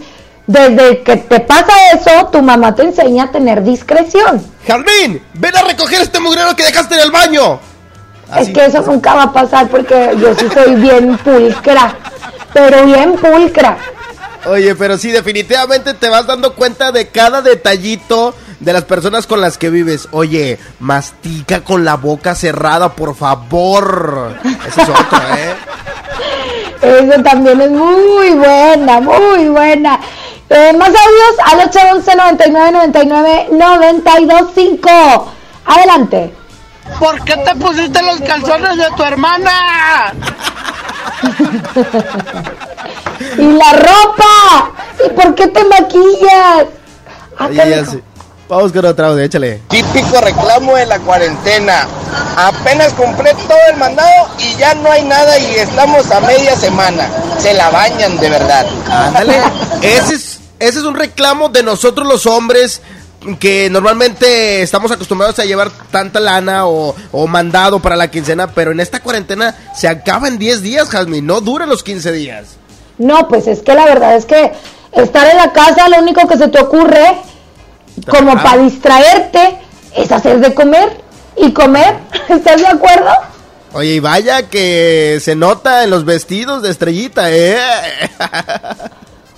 [0.47, 4.43] desde que te pasa eso, tu mamá te enseña a tener discreción.
[4.67, 7.61] Jazmín, ven a recoger este mugrero que dejaste en el baño.
[8.37, 11.95] Es que eso nunca va a pasar porque yo sí soy bien pulcra,
[12.53, 13.77] pero bien pulcra.
[14.47, 19.41] Oye, pero sí, definitivamente te vas dando cuenta de cada detallito de las personas con
[19.41, 20.09] las que vives.
[20.13, 24.35] Oye, mastica con la boca cerrada, por favor.
[24.67, 25.55] Ese es otro, ¿eh?
[26.81, 30.01] Eso también es muy buena, muy buena.
[30.49, 35.33] Eh, más audios al 811 99 99 92 5.
[35.67, 36.33] Adelante.
[36.99, 40.15] ¿Por qué te pusiste los calzones de tu hermana?
[43.37, 44.71] Y la ropa.
[45.05, 46.67] ¿Y por qué te maquillas?
[47.37, 48.03] Ah, Oye, ya rico.
[48.49, 49.61] Vamos con otro audio, échale.
[49.69, 51.87] Típico reclamo de la cuarentena.
[52.35, 57.11] Apenas compré todo el mandado y ya no hay nada y estamos a media semana.
[57.39, 58.67] Se la bañan de verdad.
[58.91, 59.35] Ándale.
[59.83, 62.81] Ese es, ese es un reclamo de nosotros los hombres
[63.39, 68.73] que normalmente estamos acostumbrados a llevar tanta lana o, o mandado para la quincena, pero
[68.73, 72.57] en esta cuarentena se acaba en 10 días, Jasmine, no dura los 15 días.
[72.97, 74.53] No, pues es que la verdad es que
[74.93, 77.17] estar en la casa, lo único que se te ocurre,
[78.07, 79.59] como para distraerte,
[79.97, 81.03] es hacer de comer
[81.37, 81.97] y comer.
[82.29, 83.11] ¿Estás de acuerdo?
[83.73, 87.59] Oye, y vaya que se nota en los vestidos de estrellita, ¿eh?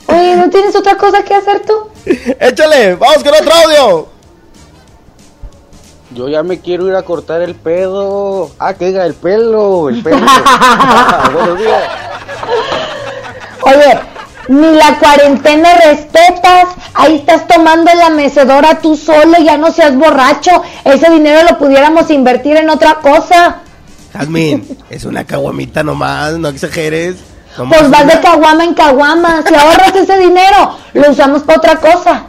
[0.06, 1.88] Oye, ¿no tienes otra cosa que hacer tú?
[2.38, 4.08] Échale, vamos con otro audio.
[6.12, 8.50] Yo ya me quiero ir a cortar el pedo.
[8.58, 10.18] Ah, que diga el pelo, el pelo.
[11.32, 11.84] Buenos días.
[13.62, 14.00] Oye,
[14.48, 16.66] ni la cuarentena respetas.
[16.94, 20.62] Ahí estás tomando la mecedora tú solo, ya no seas borracho.
[20.84, 23.60] Ese dinero lo pudiéramos invertir en otra cosa.
[24.12, 27.16] Jasmine, es una caguamita nomás, no exageres.
[27.58, 29.42] Nomás Pues vas una- de caguama en caguama.
[29.46, 32.26] Si ahorras ese dinero, lo usamos para otra cosa.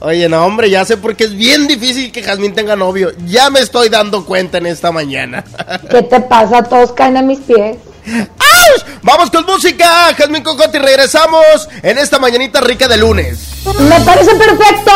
[0.00, 3.12] Oye, no, hombre, ya sé por qué es bien difícil que Jasmine tenga novio.
[3.26, 5.44] Ya me estoy dando cuenta en esta mañana.
[5.90, 6.64] ¿Qué te pasa?
[6.64, 7.76] Todos caen a mis pies.
[8.06, 8.84] ¡Auch!
[9.02, 13.64] Vamos con música, Jasmine Cocote, y regresamos en esta mañanita rica de lunes.
[13.78, 14.92] Me parece perfecto.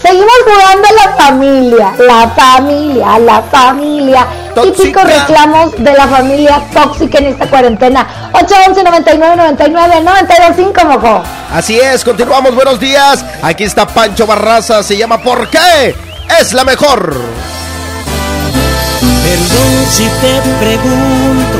[0.00, 4.26] Seguimos jugando a la familia, la familia, la familia.
[4.54, 8.30] Típicos reclamos de la familia tóxica en esta cuarentena.
[8.32, 11.22] 811 99 99 925 mojo.
[11.52, 13.24] Así es, continuamos, buenos días.
[13.42, 15.94] Aquí está Pancho Barraza, se llama ¿Por qué?
[16.40, 17.14] Es la mejor.
[19.00, 21.59] Perdón si te pregunto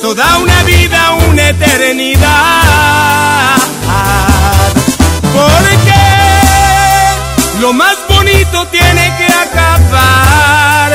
[0.00, 3.56] toda una vida, una eternidad.
[5.32, 5.94] Porque
[7.60, 10.92] lo más bonito tiene que acabar.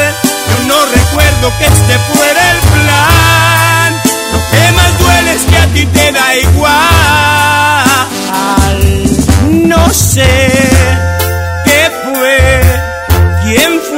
[0.49, 4.01] Yo no recuerdo que este fuera el plan.
[4.33, 6.71] Lo que más duele es que a ti te da igual.
[9.67, 10.51] No sé
[11.65, 12.61] qué fue,
[13.43, 13.90] quién fue,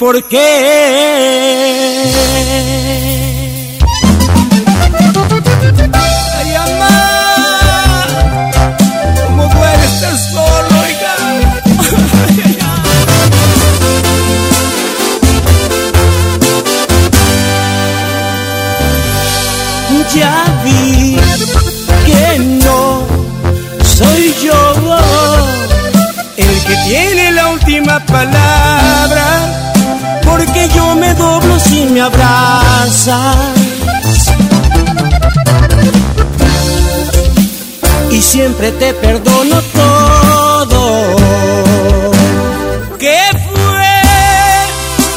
[0.00, 2.19] ¿por qué?
[38.10, 41.16] Y siempre te perdono todo.
[42.98, 43.22] ¿Qué
[43.54, 44.02] fue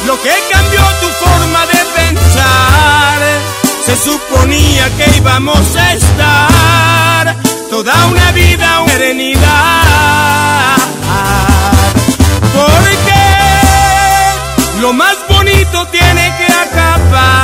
[0.06, 3.20] lo que cambió tu forma de pensar?
[3.84, 7.36] Se suponía que íbamos a estar
[7.68, 10.76] toda una vida, una eternidad.
[12.54, 13.20] Porque
[14.80, 17.43] lo más bonito tiene que acabar.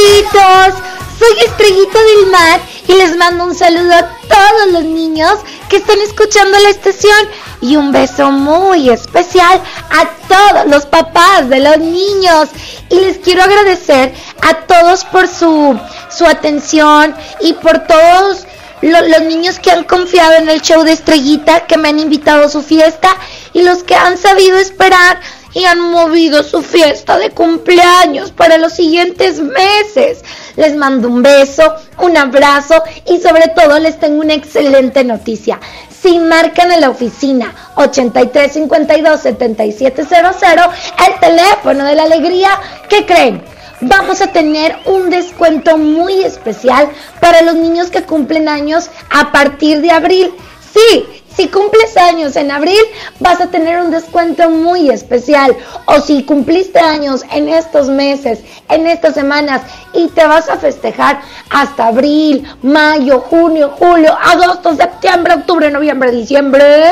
[0.00, 5.34] Soy Estrellita del Mar y les mando un saludo a todos los niños
[5.68, 7.28] que están escuchando la estación
[7.60, 12.48] y un beso muy especial a todos los papás de los niños.
[12.88, 15.78] Y les quiero agradecer a todos por su,
[16.10, 18.46] su atención y por todos
[18.80, 22.46] lo- los niños que han confiado en el show de Estrellita, que me han invitado
[22.46, 23.10] a su fiesta
[23.52, 25.20] y los que han sabido esperar
[25.54, 30.22] y han movido su fiesta de cumpleaños para los siguientes meses.
[30.56, 35.58] Les mando un beso, un abrazo y sobre todo les tengo una excelente noticia.
[36.02, 40.70] Si marcan en la oficina 8352-7700,
[41.06, 42.50] el teléfono de la alegría,
[42.88, 43.42] ¿qué creen?
[43.82, 49.80] Vamos a tener un descuento muy especial para los niños que cumplen años a partir
[49.80, 50.34] de abril.
[50.72, 51.06] Sí,
[51.36, 52.80] si cumples años en abril,
[53.18, 55.56] vas a tener un descuento muy especial.
[55.86, 59.62] O si cumpliste años en estos meses, en estas semanas,
[59.94, 66.90] y te vas a festejar hasta abril, mayo, junio, julio, agosto, septiembre, octubre, noviembre, diciembre,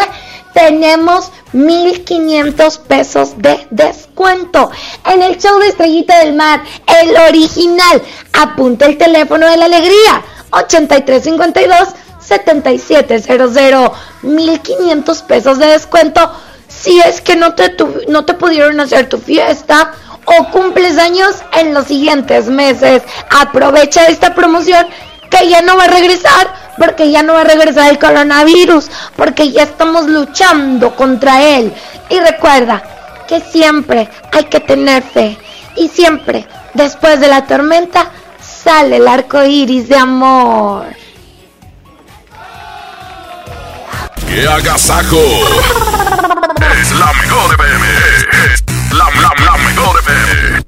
[0.54, 4.70] tenemos 1500 pesos de descuento
[5.04, 6.62] en el show de Estrellita del Mar,
[7.00, 8.02] el original.
[8.32, 11.88] Apunta el teléfono de la alegría, 8352
[12.28, 16.30] 7700 1500 pesos de descuento
[16.68, 17.74] si es que no te,
[18.08, 19.92] no te pudieron hacer tu fiesta
[20.24, 23.02] o cumples años en los siguientes meses.
[23.30, 24.86] Aprovecha esta promoción
[25.30, 29.50] que ya no va a regresar porque ya no va a regresar el coronavirus porque
[29.50, 31.72] ya estamos luchando contra él.
[32.10, 32.82] Y recuerda
[33.26, 35.38] que siempre hay que tener fe
[35.76, 38.10] y siempre después de la tormenta
[38.40, 40.86] sale el arco iris de amor.
[44.28, 45.20] ¡Qué agasajo!
[46.80, 47.86] Es la mejor FM.
[48.52, 50.58] Es la, la, la mejor FM.
[50.58, 50.67] Hoy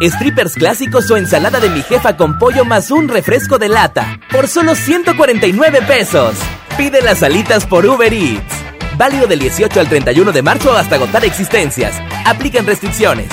[0.00, 4.48] strippers clásicos o ensalada de mi jefa con pollo más un refresco de lata por
[4.48, 6.34] solo 149 pesos.
[6.76, 8.54] Pide las alitas por Uber Eats.
[8.96, 11.94] Válido del 18 al 31 de marzo hasta agotar existencias.
[12.24, 13.28] Aplican restricciones.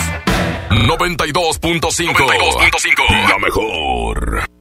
[0.70, 3.30] 92.5.
[3.30, 4.61] La mejor.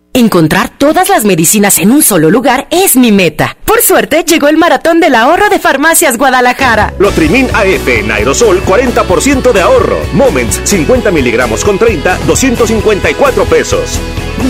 [0.13, 3.55] Encontrar todas las medicinas en un solo lugar es mi meta.
[3.63, 6.93] Por suerte, llegó el maratón del ahorro de Farmacias Guadalajara.
[6.99, 9.97] Lotrimin AF en aerosol 40% de ahorro.
[10.11, 13.99] Moments 50 miligramos con 30, 254 pesos.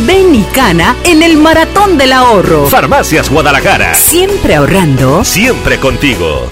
[0.08, 2.66] Ven y cana en el maratón del ahorro.
[2.66, 3.94] Farmacias Guadalajara.
[3.94, 5.24] Siempre ahorrando.
[5.24, 6.52] Siempre contigo.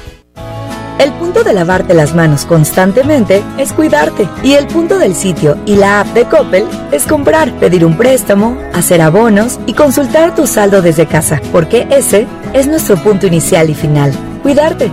[0.99, 4.27] El punto de lavarte las manos constantemente es cuidarte.
[4.43, 8.61] Y el punto del sitio y la app de Coppel es comprar, pedir un préstamo,
[8.73, 11.41] hacer abonos y consultar tu saldo desde casa.
[11.53, 14.11] Porque ese es nuestro punto inicial y final.
[14.43, 14.91] Cuidarte.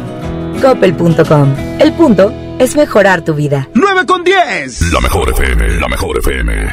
[0.63, 1.55] Coppel.com.
[1.81, 3.69] El punto es mejorar tu vida.
[3.75, 4.93] 9 con 10.
[4.93, 5.81] La mejor FM.
[5.81, 6.73] La mejor FM.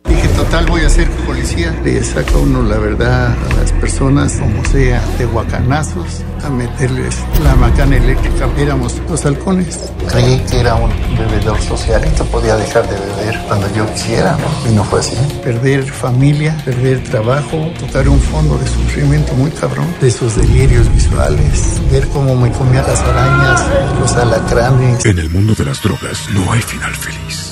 [0.21, 1.75] Dije, total, voy a ser policía.
[1.83, 7.55] Le saca uno la verdad a las personas, como sea, de guacanazos, a meterles la
[7.55, 8.47] macana eléctrica.
[8.57, 9.91] Éramos los halcones.
[10.09, 14.69] Creí que era un bebedor social, que podía dejar de beber cuando yo quisiera, ¿no?
[14.69, 15.15] Y no fue así.
[15.43, 21.81] Perder familia, perder trabajo, tocar un fondo de sufrimiento muy cabrón, de esos delirios visuales,
[21.91, 23.63] ver cómo me comía las arañas,
[23.99, 25.03] los alacranes.
[25.05, 27.50] En el mundo de las drogas no hay final feliz.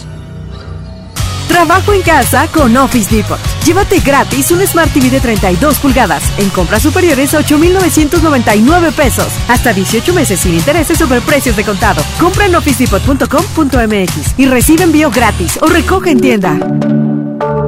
[1.60, 3.38] Trabajo en casa con Office Depot.
[3.66, 9.28] Llévate gratis un Smart TV de 32 pulgadas en compras superiores a 8,999 pesos.
[9.50, 12.02] Hasta 18 meses sin intereses sobre precios de contado.
[12.18, 16.58] Compra en officedepot.com.mx y recibe envío gratis o recoge en tienda.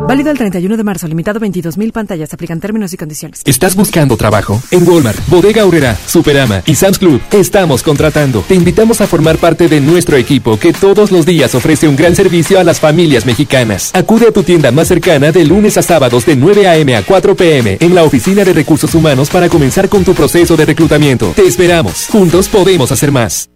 [0.08, 2.34] Válido el 31 de marzo, limitado 22.000 pantallas.
[2.34, 3.42] Aplican términos y condiciones.
[3.46, 4.62] ¿Estás buscando trabajo?
[4.72, 8.44] En Walmart, Bodega Aurrera, Superama y Sam's Club estamos contratando.
[8.48, 12.16] Te invitamos a formar parte de nuestro equipo que todos los días ofrece un gran
[12.16, 13.92] servicio a las familias mexicanas.
[13.94, 16.96] Acude a tu tienda más cercana de lunes a sábados de 9 a.m.
[16.96, 17.78] a 4 p.m.
[17.80, 21.34] en la Oficina de Recursos Humanos para comenzar con tu proceso de reclutamiento.
[21.36, 22.08] Te esperamos.
[22.12, 23.51] Juntos podemos hacer más.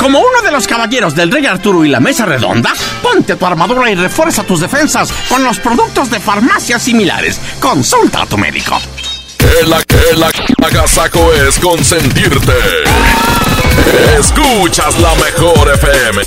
[0.00, 2.72] Como uno de los caballeros del Rey Arturo y la Mesa Redonda,
[3.02, 7.38] ponte tu armadura y refuerza tus defensas con los productos de farmacias similares.
[7.60, 8.78] Consulta a tu médico.
[9.60, 12.52] El, el agasaco es consentirte.
[14.18, 16.22] Escuchas la mejor FM.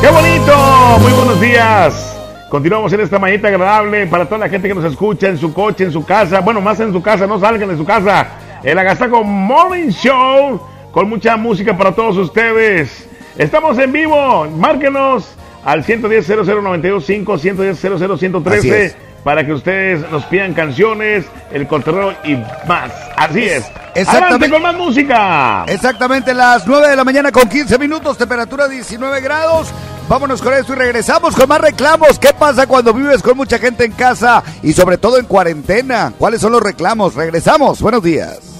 [0.00, 0.98] ¡Qué bonito!
[0.98, 2.16] Muy buenos días.
[2.48, 5.84] Continuamos en esta mañana agradable para toda la gente que nos escucha en su coche,
[5.84, 6.40] en su casa.
[6.40, 8.26] Bueno, más en su casa, no salgan de su casa.
[8.64, 10.60] El Agasaco Morning Show
[10.92, 13.08] con mucha música para todos ustedes.
[13.36, 14.46] Estamos en vivo.
[14.50, 15.34] Márquenos
[15.64, 17.78] al 110 00925 110
[18.18, 22.36] 113 para que ustedes nos pidan canciones, el cotorreo y
[22.66, 22.90] más.
[23.16, 23.64] Así es.
[23.94, 25.64] Exactamente con más música.
[25.66, 29.68] Exactamente las 9 de la mañana con 15 minutos, temperatura 19 grados.
[30.08, 32.18] Vámonos con esto y regresamos con más reclamos.
[32.18, 36.12] ¿Qué pasa cuando vives con mucha gente en casa y sobre todo en cuarentena?
[36.18, 37.14] ¿Cuáles son los reclamos?
[37.14, 37.80] Regresamos.
[37.80, 38.59] Buenos días.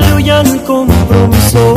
[0.00, 1.74] no hay compromiso.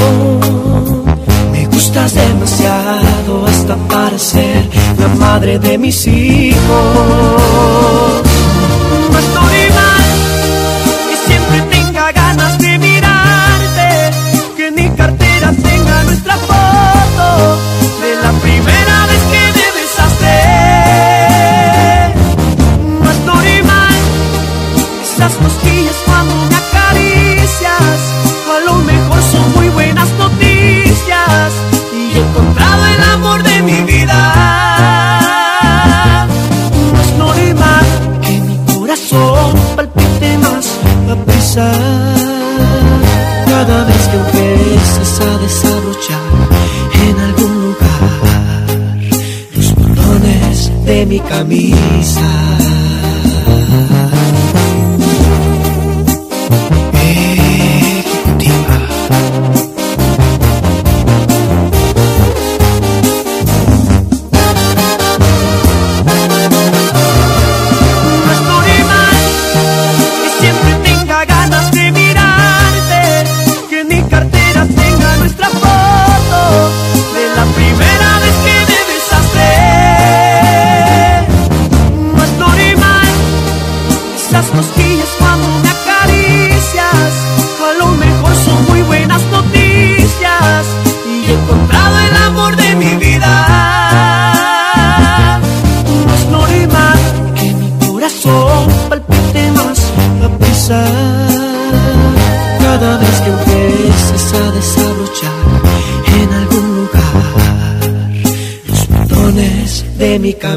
[1.51, 4.69] Me gustas demasiado hasta para ser
[4.99, 6.61] la madre de mis hijos.
[11.09, 14.11] Que siempre tenga ganas de mirarte,
[14.57, 17.57] que mi cartera tenga nuestra foto
[18.01, 19.83] de la primera vez que me
[44.43, 46.21] empiezas a desabrochar
[47.07, 48.67] en algún lugar
[49.55, 52.82] los botones de mi camisa.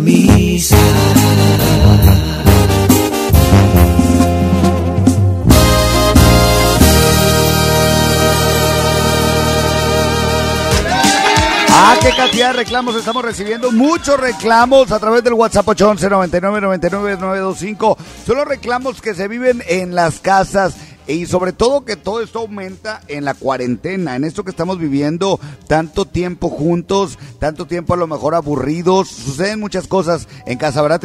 [0.06, 0.76] Camisa.
[11.68, 13.70] Ah, qué cantidad de reclamos estamos recibiendo.
[13.72, 17.98] Muchos reclamos a través del WhatsApp 811 99 99 925.
[18.26, 20.74] Son los reclamos que se viven en las casas.
[21.06, 25.38] Y sobre todo que todo esto aumenta en la cuarentena, en esto que estamos viviendo,
[25.68, 31.00] tanto tiempo juntos, tanto tiempo a lo mejor aburridos, suceden muchas cosas en casa, ¿verdad?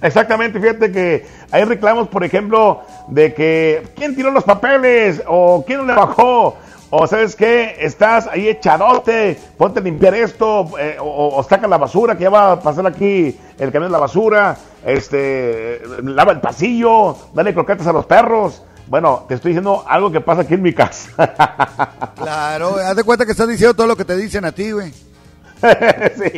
[0.00, 5.86] Exactamente, fíjate que hay reclamos, por ejemplo, de que quién tiró los papeles o quién
[5.86, 6.56] le bajó.
[6.90, 11.78] O sabes qué, estás ahí echadote, ponte a limpiar esto, eh, o, o saca la
[11.78, 16.40] basura que ya va a pasar aquí el camión de la basura, este, lava el
[16.40, 18.62] pasillo, dale croquetas a los perros.
[18.86, 21.10] Bueno, te estoy diciendo algo que pasa aquí en mi casa.
[22.14, 24.90] Claro, haz de cuenta que estás diciendo todo lo que te dicen a ti, güey.
[25.62, 26.30] sí.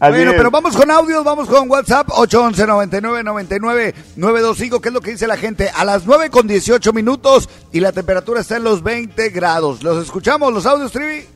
[0.00, 0.36] Así bueno, es.
[0.36, 5.12] pero vamos con audios, vamos con WhatsApp 811 99 99 925, que es lo que
[5.12, 8.82] dice la gente a las 9 con 18 minutos y la temperatura está en los
[8.82, 9.82] 20 grados.
[9.82, 11.26] ¿Los escuchamos, los audios, Trivi?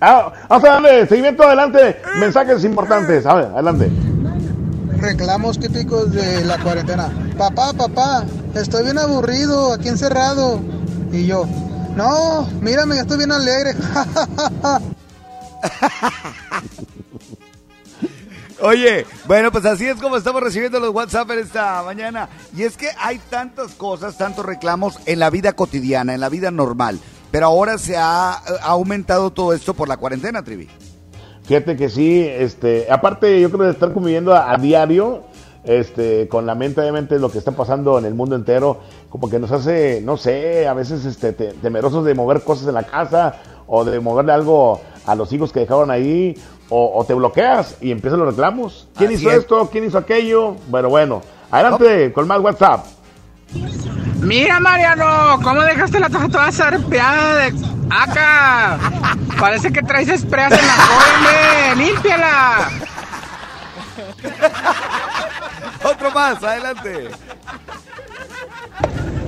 [0.00, 2.00] Ah, vamos a darle seguimiento adelante.
[2.18, 3.26] Mensajes importantes.
[3.26, 3.90] A ver, adelante.
[5.02, 7.10] Reclamos típicos de la cuarentena.
[7.36, 8.24] Papá, papá,
[8.54, 10.60] estoy bien aburrido, aquí encerrado.
[11.10, 11.44] Y yo,
[11.96, 13.74] no, mírame, estoy bien alegre.
[18.60, 22.28] Oye, bueno, pues así es como estamos recibiendo los WhatsApp esta mañana.
[22.56, 26.52] Y es que hay tantas cosas, tantos reclamos en la vida cotidiana, en la vida
[26.52, 27.00] normal.
[27.32, 30.68] Pero ahora se ha, ha aumentado todo esto por la cuarentena, Trivi.
[31.44, 35.22] Fíjate que sí, este, aparte yo creo de estar conviviendo a, a diario,
[35.64, 38.78] este, con la mente obviamente lo que está pasando en el mundo entero,
[39.10, 42.74] como que nos hace, no sé, a veces este, te- temerosos de mover cosas en
[42.74, 43.36] la casa
[43.66, 46.36] o de moverle algo a los hijos que dejaron ahí,
[46.68, 48.88] o, o te bloqueas y empiezan los reclamos.
[48.96, 49.38] ¿Quién Así hizo es.
[49.40, 49.68] esto?
[49.70, 50.54] ¿Quién hizo aquello?
[50.68, 52.86] Bueno, bueno, adelante con más WhatsApp.
[54.22, 57.52] Mira, Mariano, ¿cómo dejaste la taza toda zarpeada de
[57.90, 58.78] acá?
[59.40, 61.74] Parece que traes sprays en la cola.
[61.74, 62.70] ¡Límpiala!
[65.84, 67.08] Otro más, adelante.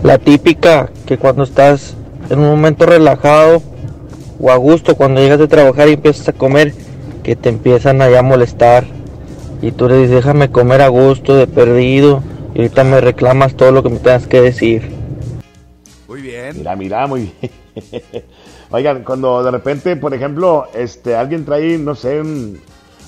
[0.05, 1.97] La típica que cuando estás
[2.30, 3.62] en un momento relajado
[4.38, 6.72] o a gusto, cuando llegas de trabajar y empiezas a comer,
[7.24, 8.84] que te empiezan allá a molestar
[9.61, 12.22] y tú le dices, déjame comer a gusto, de perdido,
[12.55, 14.90] y ahorita me reclamas todo lo que me tengas que decir.
[16.09, 16.57] Muy bien.
[16.57, 17.52] Mira, mira, muy bien.
[18.70, 22.61] Oigan, cuando de repente, por ejemplo, este, alguien trae, no sé, un,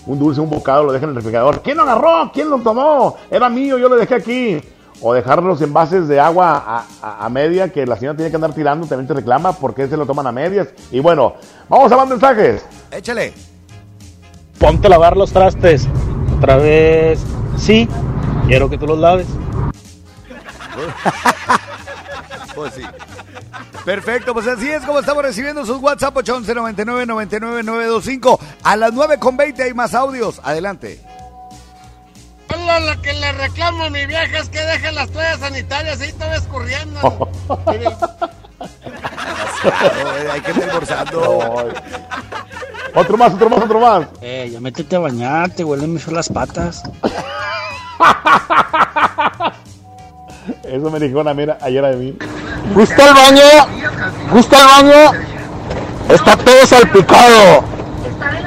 [0.06, 1.62] un dulce, un bocado, lo deja en el refrigerador.
[1.62, 2.30] ¿Quién lo agarró?
[2.32, 3.16] ¿Quién lo tomó?
[3.30, 4.60] Era mío, yo lo dejé aquí.
[5.02, 8.36] O dejar los envases de agua a, a- a media que la señora tiene que
[8.36, 10.68] andar tirando, también te reclama porque se lo toman a medias.
[10.90, 11.34] Y bueno,
[11.68, 12.64] vamos a más mensajes.
[12.90, 13.34] Échale.
[14.58, 15.86] Ponte a lavar los trastes.
[16.38, 17.20] Otra vez.
[17.58, 17.86] Sí,
[18.46, 19.26] quiero que tú los laves.
[22.54, 22.82] Pues sí.
[23.84, 28.40] Perfecto, pues así es como estamos recibiendo sus WhatsApp 811 99 99 925.
[28.62, 30.40] A las 9 con 20 hay más audios.
[30.42, 30.98] Adelante.
[32.54, 36.12] Hola, lo que le reclamo a mi vieja es que deje las toallas sanitarias ahí
[36.12, 37.28] todo escurriendo.
[40.32, 41.72] hay que estar almorzando.
[42.94, 44.06] Otro más, otro más, otro más.
[44.22, 46.82] Eh, ya métete a bañarte, huelen mucho las patas.
[50.62, 52.16] Eso me dijo una mira ayer de mí.
[52.74, 53.42] ¿Gusta el baño?
[54.32, 55.12] ¿Gusta el baño?
[56.08, 57.64] Está todo salpicado.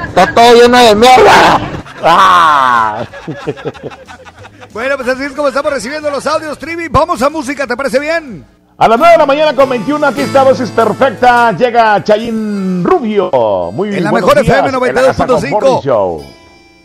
[0.08, 1.60] Está todo lleno de mierda.
[2.02, 3.04] ¡Ah!
[4.72, 6.86] Bueno, pues así es como estamos recibiendo los audios, Trivi.
[6.86, 8.44] Vamos a música, ¿te parece bien?
[8.78, 11.50] A las 9 de la mañana con 21, aquí está Voces Perfecta.
[11.52, 13.30] Llega Chayín Rubio.
[13.72, 16.22] Muy En la mejor días, FM en la Casa con Morning 92.5.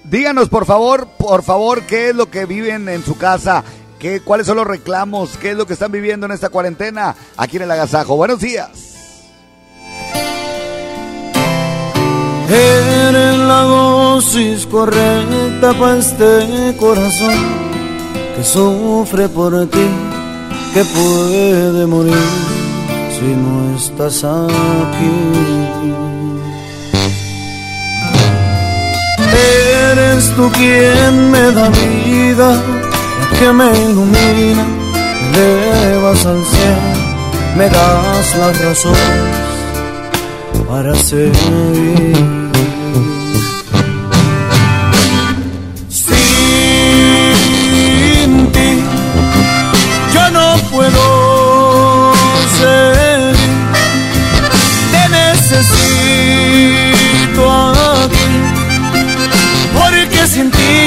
[0.10, 3.64] Díganos, por favor, por favor, qué es lo que viven en su casa.
[3.98, 5.38] ¿Qué, ¿Cuáles son los reclamos?
[5.38, 8.16] ¿Qué es lo que están viviendo en esta cuarentena aquí en el Agasajo?
[8.16, 8.70] Buenos días.
[12.48, 17.34] Eres la dosis correcta para este corazón
[18.36, 19.88] que sufre por ti,
[20.74, 22.14] que puede morir
[23.18, 26.15] si no estás aquí.
[30.16, 32.58] Eres tú quien me da vida,
[33.38, 34.66] que me ilumina,
[35.34, 36.92] me elevas al cielo,
[37.58, 39.36] me das las razones
[40.70, 42.45] para seguir.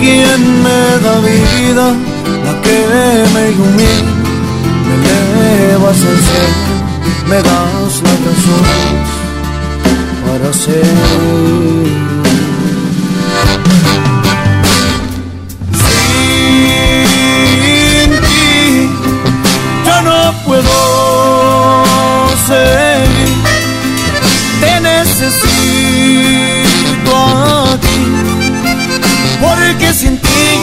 [0.00, 1.86] Quien me da vida,
[2.44, 2.78] la que
[3.34, 4.12] me ilumina,
[4.86, 6.74] me elevas al cielo,
[7.28, 8.64] me das la razón
[10.26, 10.96] para ser.
[15.82, 18.50] Sin ti
[19.86, 20.76] yo no puedo
[22.46, 22.95] seguir,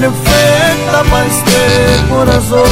[0.00, 2.70] Perfecta para este corazón.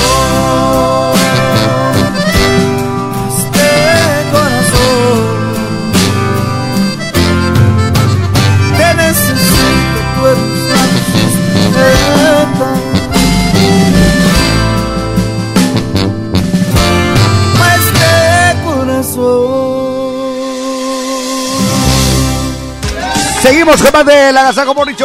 [8.76, 9.56] Te necesito.
[23.42, 24.96] Seguimos con más de la Gazaco Morning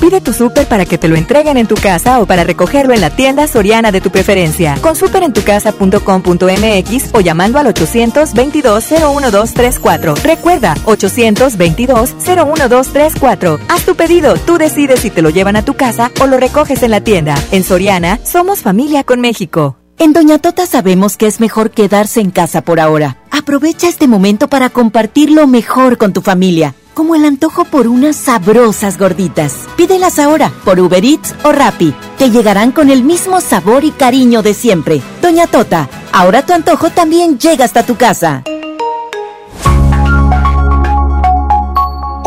[0.00, 3.00] Pide tu súper para que te lo entreguen en tu casa o para recogerlo en
[3.00, 4.76] la tienda soriana de tu preferencia.
[4.80, 10.22] Con superentucasa.com.mx o llamando al 822-01234.
[10.22, 13.58] Recuerda, 822-01234.
[13.68, 16.82] Haz tu pedido, tú decides si te lo llevan a tu casa o lo recoges
[16.82, 17.34] en la tienda.
[17.50, 19.78] En Soriana, somos familia con México.
[20.00, 23.16] En Doña Tota sabemos que es mejor quedarse en casa por ahora.
[23.32, 28.16] Aprovecha este momento para compartir lo mejor con tu familia, como el antojo por unas
[28.16, 29.54] sabrosas gorditas.
[29.76, 31.94] Pídelas ahora por Uber Eats o Rappi.
[32.18, 35.00] Te llegarán con el mismo sabor y cariño de siempre.
[35.22, 38.42] Doña Tota, ahora tu antojo también llega hasta tu casa.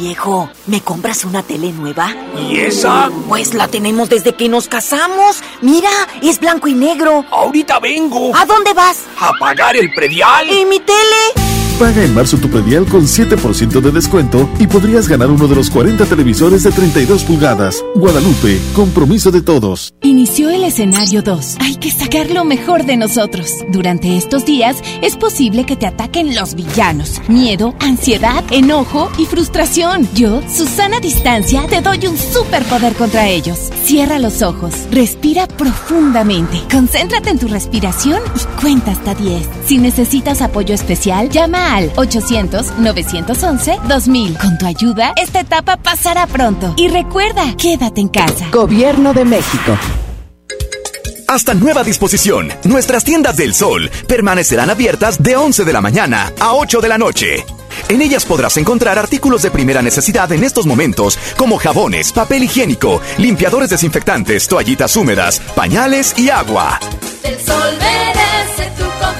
[0.00, 2.14] Viejo, ¿me compras una tele nueva?
[2.34, 3.10] ¿Y esa?
[3.28, 5.42] Pues la tenemos desde que nos casamos.
[5.60, 5.90] Mira,
[6.22, 7.26] es blanco y negro.
[7.30, 8.34] Ahorita vengo.
[8.34, 9.02] ¿A dónde vas?
[9.18, 10.48] A pagar el predial.
[10.50, 11.39] ¿Y mi tele?
[11.80, 15.70] Paga en marzo tu predial con 7% de descuento y podrías ganar uno de los
[15.70, 17.82] 40 televisores de 32 pulgadas.
[17.94, 19.94] Guadalupe, compromiso de todos.
[20.02, 21.56] Inició el escenario 2.
[21.60, 23.64] Hay que sacar lo mejor de nosotros.
[23.70, 27.22] Durante estos días es posible que te ataquen los villanos.
[27.28, 30.06] Miedo, ansiedad, enojo y frustración.
[30.14, 33.70] Yo, Susana Distancia, te doy un superpoder contra ellos.
[33.84, 39.48] Cierra los ojos, respira profundamente, concéntrate en tu respiración y cuenta hasta 10.
[39.64, 44.38] Si necesitas apoyo especial, llama a al 800-911-2000.
[44.38, 46.74] Con tu ayuda, esta etapa pasará pronto.
[46.76, 48.48] Y recuerda, quédate en casa.
[48.52, 49.76] Gobierno de México.
[51.30, 56.54] Hasta nueva disposición, nuestras tiendas del sol permanecerán abiertas de 11 de la mañana a
[56.54, 57.44] 8 de la noche.
[57.88, 63.00] En ellas podrás encontrar artículos de primera necesidad en estos momentos, como jabones, papel higiénico,
[63.18, 66.80] limpiadores desinfectantes, toallitas húmedas, pañales y agua.
[67.22, 69.19] El sol merece tu confianza.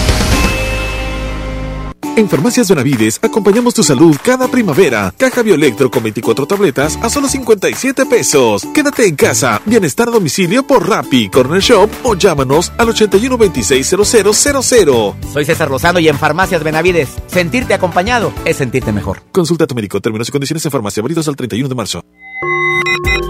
[2.15, 5.13] En Farmacias Benavides acompañamos tu salud cada primavera.
[5.17, 8.65] Caja Bioelectro con 24 tabletas a solo 57 pesos.
[8.73, 9.61] Quédate en casa.
[9.65, 15.13] Bienestar a domicilio por Rappi, Corner Shop o llámanos al 81 26 0000.
[15.33, 19.21] Soy César Lozano y en Farmacias Benavides, sentirte acompañado es sentirte mejor.
[19.31, 20.01] Consulta a tu médico.
[20.01, 21.01] Términos y condiciones en farmacia.
[21.01, 22.03] Válidos al 31 de marzo.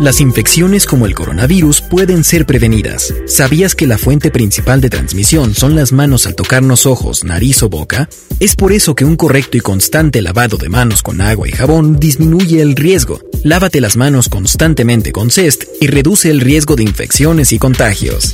[0.02, 3.14] Las infecciones como el coronavirus pueden ser prevenidas.
[3.28, 7.70] ¿Sabías que la fuente principal de transmisión son las manos al tocarnos ojos, nariz o
[7.70, 8.10] boca?
[8.40, 12.00] Es por eso que un correcto y constante lavado de manos con agua y jabón
[12.00, 13.22] disminuye el riesgo.
[13.44, 18.34] Lávate las manos constantemente con CEST y reduce el riesgo de infecciones y contagios.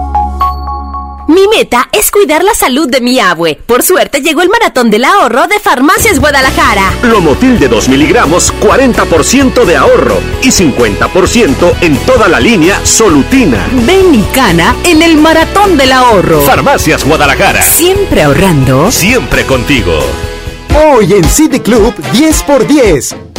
[1.31, 3.57] Mi meta es cuidar la salud de mi abue.
[3.65, 6.91] Por suerte llegó el maratón del ahorro de Farmacias Guadalajara.
[7.03, 13.65] Lomotil de 2 miligramos, 40% de ahorro y 50% en toda la línea Solutina.
[13.85, 16.41] Ven y cana en el maratón del ahorro.
[16.41, 17.61] Farmacias Guadalajara.
[17.61, 18.91] Siempre ahorrando.
[18.91, 19.99] Siempre contigo.
[20.85, 22.67] Hoy en City Club 10 por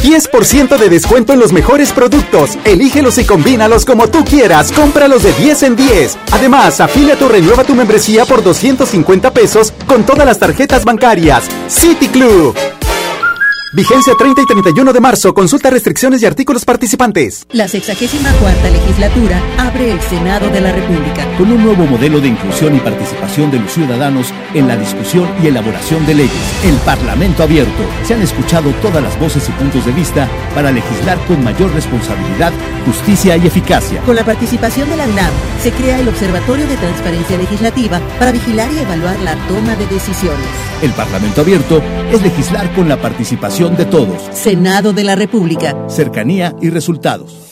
[0.03, 0.13] 10.
[0.13, 2.59] 10% de descuento en los mejores productos.
[2.65, 4.71] Elígelos y combínalos como tú quieras.
[4.73, 6.19] Cómpralos de 10 en 10.
[6.33, 11.45] Además, afíliate o renueva tu membresía por 250 pesos con todas las tarjetas bancarias.
[11.69, 12.55] City Club.
[13.75, 15.33] Vigencia 30 y 31 de marzo.
[15.33, 17.47] Consulta restricciones y artículos participantes.
[17.53, 21.27] La 64 legislatura abre el Senado de la República.
[21.39, 25.47] Con un nuevo modelo de inclusión y participación de los ciudadanos en la discusión y
[25.47, 26.63] elaboración de leyes.
[26.63, 27.83] El Parlamento abierto.
[28.05, 32.53] Se han escuchado todas las voces y puntos de vista para legislar con mayor responsabilidad,
[32.85, 34.03] justicia y eficacia.
[34.03, 35.33] Con la participación de la UNAM,
[35.63, 40.47] se crea el Observatorio de Transparencia Legislativa para vigilar y evaluar la toma de decisiones.
[40.83, 41.81] El Parlamento abierto
[42.11, 44.21] es legislar con la participación de todos.
[44.33, 45.77] Senado de la República.
[45.89, 47.52] Cercanía y resultados.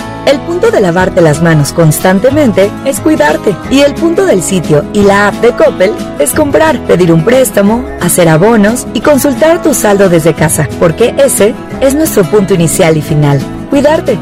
[0.25, 3.55] El punto de lavarte las manos constantemente es cuidarte.
[3.69, 7.83] Y el punto del sitio y la app de Coppel es comprar, pedir un préstamo,
[8.01, 13.01] hacer abonos y consultar tu saldo desde casa, porque ese es nuestro punto inicial y
[13.01, 13.41] final.
[13.69, 14.17] Cuidarte.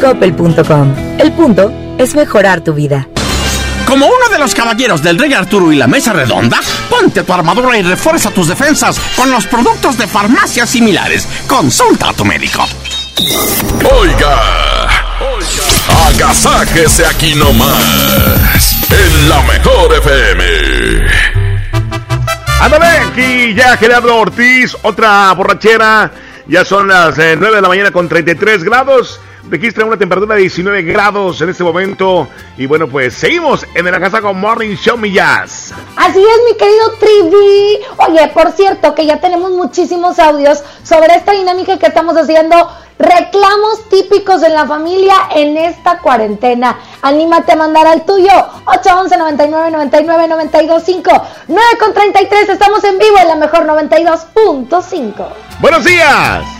[0.00, 0.94] Coppel.com.
[1.18, 3.08] El punto es mejorar tu vida.
[3.86, 7.76] Como uno de los caballeros del Rey Arturo y la Mesa Redonda, ponte tu armadura
[7.76, 11.26] y refuerza tus defensas con los productos de farmacias similares.
[11.48, 12.62] Consulta a tu médico.
[13.20, 14.88] Oiga,
[16.08, 20.44] agasáquese aquí nomás, en la mejor FM.
[22.60, 26.10] Ándale, aquí ya Gerardo Ortiz, otra borrachera.
[26.46, 29.20] Ya son las eh, 9 de la mañana con 33 grados.
[29.50, 32.28] Registra una temperatura de 19 grados en este momento.
[32.56, 35.74] Y bueno, pues seguimos en el Agasago Morning Show Millas.
[35.96, 37.80] Así es, mi querido Trivi.
[38.08, 42.56] Oye, por cierto, que ya tenemos muchísimos audios sobre esta dinámica que estamos haciendo.
[43.00, 46.78] Reclamos típicos en la familia en esta cuarentena.
[47.02, 48.30] Anímate a mandar al tuyo.
[48.66, 52.50] 811 99 99 92 5 9 con 33.
[52.50, 55.26] Estamos en vivo en la mejor 92.5.
[55.60, 56.59] Buenos días.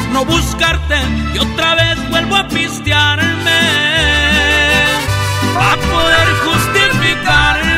[0.11, 0.95] no buscarte
[1.33, 3.59] y otra vez vuelvo a pistearme
[5.57, 7.71] a poder justificarme.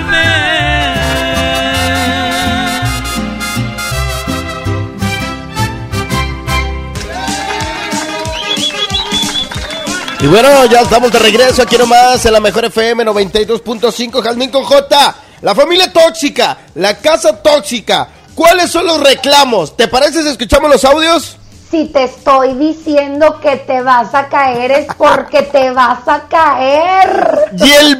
[10.22, 14.64] Y bueno, ya estamos de regreso aquí nomás en la mejor FM 92.5, Jazmín con
[14.64, 15.16] J.
[15.42, 18.08] La familia tóxica, la casa tóxica.
[18.34, 19.76] ¿Cuáles son los reclamos?
[19.76, 21.38] ¿Te parece si escuchamos los audios?
[21.74, 27.50] Si te estoy diciendo que te vas a caer es porque te vas a caer.
[27.58, 28.00] Y el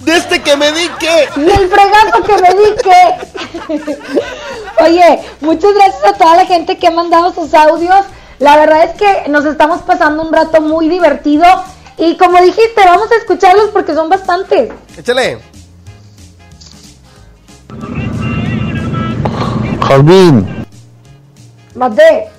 [0.00, 1.28] de este que me di que.
[1.36, 3.84] Y el fregazo que me di que.
[4.84, 8.04] Oye, muchas gracias a toda la gente que ha mandado sus audios.
[8.40, 11.44] La verdad es que nos estamos pasando un rato muy divertido.
[11.98, 14.72] Y como dijiste, vamos a escucharlos porque son bastantes.
[14.98, 15.38] Échale.
[19.86, 20.66] Jalvin,
[21.76, 22.35] Mate.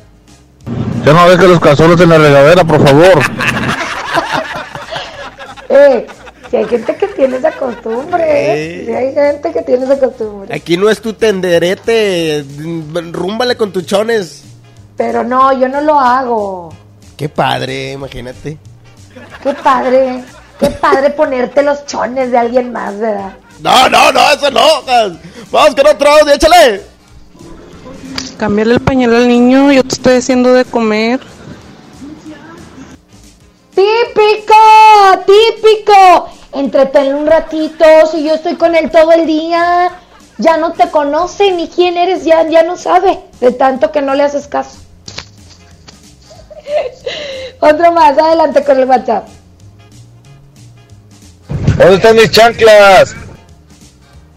[1.05, 3.21] Ya no dejes los calzones en la regadera, por favor.
[5.69, 6.07] Eh,
[6.49, 8.85] si hay gente que tiene esa costumbre, ¿eh?
[8.85, 10.55] Si hay gente que tiene esa costumbre.
[10.55, 12.45] Aquí no es tu tenderete.
[13.11, 14.43] Rúmbale con tus chones.
[14.95, 16.73] Pero no, yo no lo hago.
[17.17, 18.57] Qué padre, imagínate.
[19.43, 20.23] Qué padre.
[20.59, 23.33] Qué padre ponerte los chones de alguien más, ¿verdad?
[23.61, 24.81] No, no, no, eso no.
[25.51, 26.81] Vamos con otro audio, échale.
[28.37, 31.19] Cambiarle el pañal al niño, yo te estoy haciendo de comer.
[33.73, 34.53] Típico,
[35.25, 36.29] típico.
[36.53, 39.91] Entretenlo un ratito, si yo estoy con él todo el día.
[40.37, 43.19] Ya no te conoce ni quién eres, ya, ya no sabe.
[43.39, 44.77] De tanto que no le haces caso.
[47.59, 49.27] Otro más, adelante con el WhatsApp.
[51.77, 53.15] ¿Dónde están mis chanclas?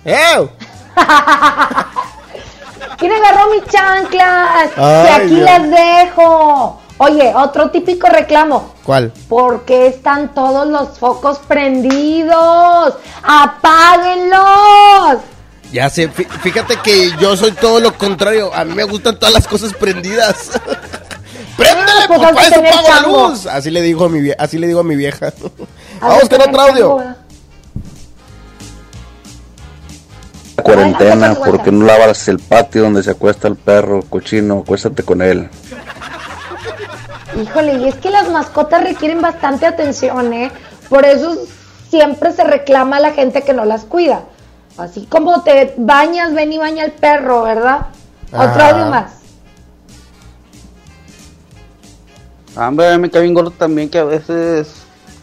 [0.07, 0.49] ¡Eh!
[3.01, 4.71] ¿Quién agarró mis chanclas?
[4.77, 5.41] Ay, y aquí Dios.
[5.51, 6.81] las dejo.
[6.99, 8.75] Oye, otro típico reclamo.
[8.85, 9.11] ¿Cuál?
[9.29, 12.95] ¿Por qué están todos los focos prendidos?
[13.23, 15.21] ¡Apáguenlos!
[15.73, 18.51] Ya sé, fí- fíjate que yo soy todo lo contrario.
[18.55, 20.51] A mí me gustan todas las cosas prendidas.
[21.57, 23.47] ¡Préndele, Ah, pues que eso pago la luz!
[23.47, 25.33] Así le digo a mi, así le digo a mi vieja.
[26.01, 26.99] Vamos que con otro audio.
[26.99, 27.15] chango,
[30.63, 34.61] cuarentena, Adelante, ¿por qué no lavas el patio donde se acuesta el perro cochino?
[34.61, 35.49] Acuéstate con él.
[37.41, 40.51] Híjole, y es que las mascotas requieren bastante atención, ¿eh?
[40.89, 41.37] Por eso
[41.89, 44.23] siempre se reclama a la gente que no las cuida.
[44.79, 47.87] Así como te bañas, ven y baña al perro, ¿verdad?
[48.33, 48.69] Otro Ah.
[48.71, 49.13] audio más.
[52.57, 54.69] Hombre, me cae bien gordo también que a veces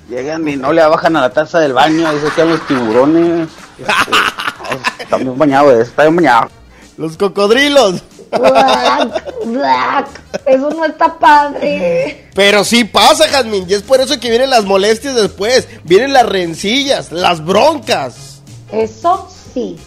[0.09, 3.49] llegan y no le bajan a la taza del baño y se quedan los tiburones.
[3.77, 3.93] Este,
[4.99, 6.49] está bien bañado, ese, está bien bañado.
[6.97, 8.03] Los cocodrilos.
[8.31, 10.07] Black, black.
[10.45, 12.27] Eso no está padre.
[12.33, 13.65] Pero sí pasa, Jazmín.
[13.69, 15.67] Y es por eso que vienen las molestias después.
[15.83, 18.41] Vienen las rencillas, las broncas.
[18.71, 19.77] Eso sí.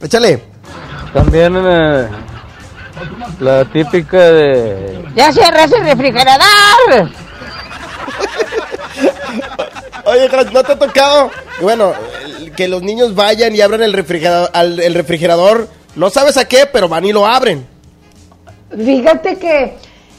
[0.00, 0.42] Échale.
[1.12, 2.08] También eh,
[3.40, 5.04] la típica de...
[5.14, 7.10] ¡Ya cierras el refrigerador!
[10.06, 11.30] Oye, ¿no te ha tocado?
[11.60, 11.92] Y Bueno,
[12.56, 15.68] que los niños vayan y abran el refrigerador, al- el refrigerador.
[15.94, 17.66] No sabes a qué, pero van y lo abren.
[18.76, 19.76] Fíjate que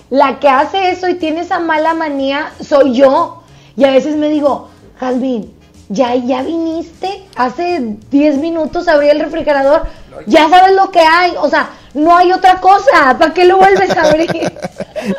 [0.10, 3.44] la que hace eso y tiene esa mala manía soy yo.
[3.76, 4.70] Y a veces me digo,
[5.00, 5.54] Jalvin,
[5.90, 7.24] ya, ya viniste.
[7.36, 9.84] Hace 10 minutos abrí el refrigerador.
[10.26, 11.34] Ya sabes lo que hay.
[11.40, 13.18] O sea, no hay otra cosa.
[13.18, 14.30] ¿Para qué lo vuelves a abrir?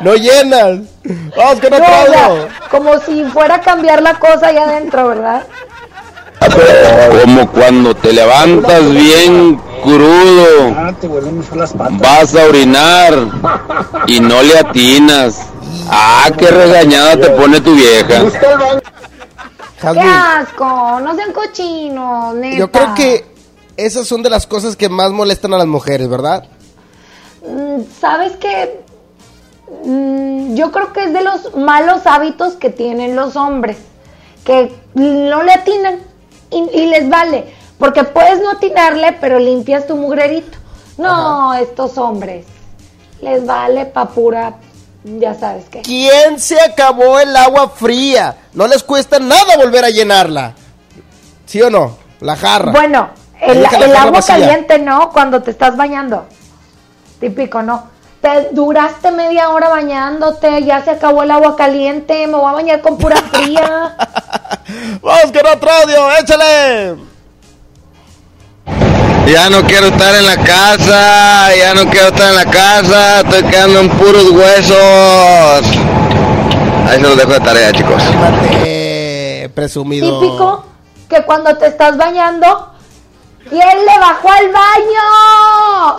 [0.01, 0.79] No llenas.
[1.35, 2.47] Vamos con No, otro o sea, audio.
[2.69, 5.43] como si fuera a cambiar la cosa allá adentro, ¿verdad?
[7.23, 10.75] Como cuando te levantas bien crudo,
[11.99, 13.13] vas a orinar
[14.07, 15.39] y no le atinas.
[15.89, 18.21] Ah, qué regañada te pone tu vieja.
[19.81, 20.99] ¡Qué asco!
[21.01, 22.57] No sean cochinos, neta.
[22.57, 23.25] Yo creo que
[23.77, 26.43] esas son de las cosas que más molestan a las mujeres, ¿verdad?
[27.49, 28.81] Mm, ¿Sabes qué?
[29.83, 33.77] Mm, Yo creo que es de los malos hábitos que tienen los hombres,
[34.43, 35.99] que no le atinan
[36.51, 40.57] y, y les vale, porque puedes no atinarle, pero limpias tu mugrerito.
[40.97, 42.45] No, estos hombres,
[43.21, 44.55] les vale pa' pura,
[45.03, 45.81] ya sabes qué.
[45.81, 48.35] ¿Quién se acabó el agua fría?
[48.53, 50.53] No les cuesta nada volver a llenarla.
[51.45, 51.97] ¿Sí o no?
[52.19, 52.71] La jarra.
[52.73, 53.09] Bueno,
[53.39, 54.35] el, agua vacía.
[54.35, 55.11] caliente, ¿no?
[55.11, 56.25] Cuando te estás bañando.
[57.19, 57.89] Típico, ¿no?
[58.21, 62.81] Te duraste media hora bañándote, ya se acabó el agua caliente, me voy a bañar
[62.81, 63.95] con pura fría.
[65.01, 66.95] Vamos con otro audio, échale.
[69.27, 73.43] Ya no quiero estar en la casa, ya no quiero estar en la casa, estoy
[73.43, 75.65] quedando en puros huesos.
[76.87, 78.01] Ahí se los dejo de tarea, chicos.
[78.65, 80.19] Eh, presumido.
[80.19, 80.69] Típico
[81.09, 82.71] que cuando te estás bañando
[83.51, 85.97] y él le bajó al baño.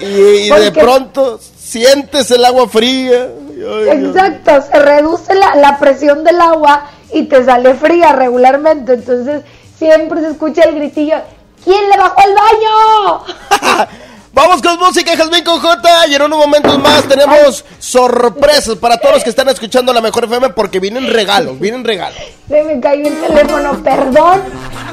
[0.00, 3.28] Y, y de pronto sientes el agua fría
[3.58, 8.94] Exacto, se reduce la, la presión del agua y te sale fría regularmente.
[8.94, 9.42] Entonces
[9.78, 11.16] siempre se escucha el gritillo,
[11.64, 13.88] ¿quién le bajó el baño?
[14.32, 16.06] Vamos con música, Jasmine con J.
[16.08, 20.24] Y en unos momentos más tenemos sorpresas para todos los que están escuchando la mejor
[20.24, 22.18] FM porque vienen regalos, vienen regalos.
[22.46, 24.42] Se me cayó el teléfono, perdón.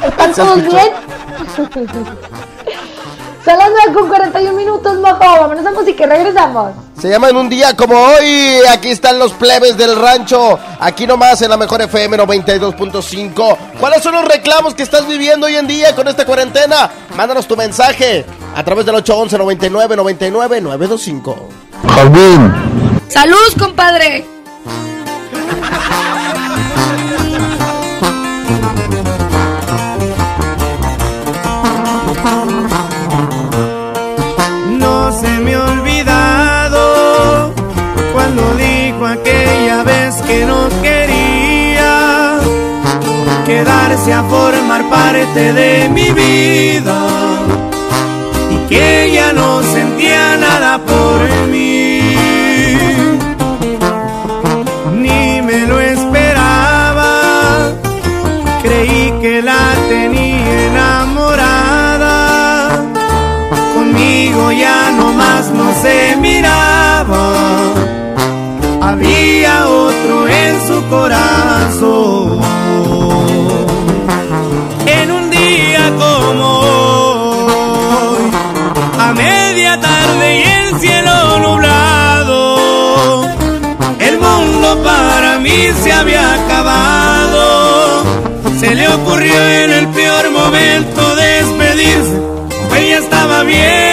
[0.02, 0.78] ¿Están todos escuchó.
[0.78, 0.94] bien?
[3.44, 5.20] Son las 9 con 41 minutos, mojo.
[5.20, 6.72] Vámonos a música y regresamos.
[7.00, 8.62] Se llama en un día como hoy.
[8.72, 10.58] Aquí están los plebes del rancho.
[10.80, 13.58] Aquí nomás en la mejor FM 92.5.
[13.82, 16.90] ¿Cuáles son los reclamos que estás viviendo hoy en día con esta cuarentena?
[17.18, 18.26] Mándanos tu mensaje
[18.56, 21.50] a través del 811 99 99 925.
[21.90, 22.54] Jardín.
[23.10, 24.26] ¡Salud, compadre!
[40.34, 42.40] Que no quería
[43.46, 47.00] quedarse a formar parte de mi vida
[48.50, 49.62] y que ella no
[68.94, 72.40] Había otro en su corazón.
[74.86, 78.32] En un día como hoy,
[79.00, 83.26] a media tarde y el cielo nublado,
[84.00, 88.04] el mundo para mí se había acabado.
[88.60, 92.34] Se le ocurrió en el peor momento despedirse
[92.76, 93.93] ella estaba bien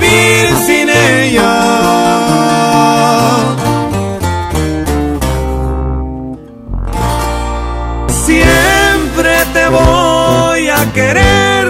[0.00, 1.88] Vivir sin ella.
[8.24, 11.66] Siempre te voy a querer,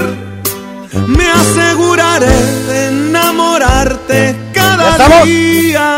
[1.06, 5.24] me aseguraré de enamorarte cada estamos?
[5.24, 5.96] día.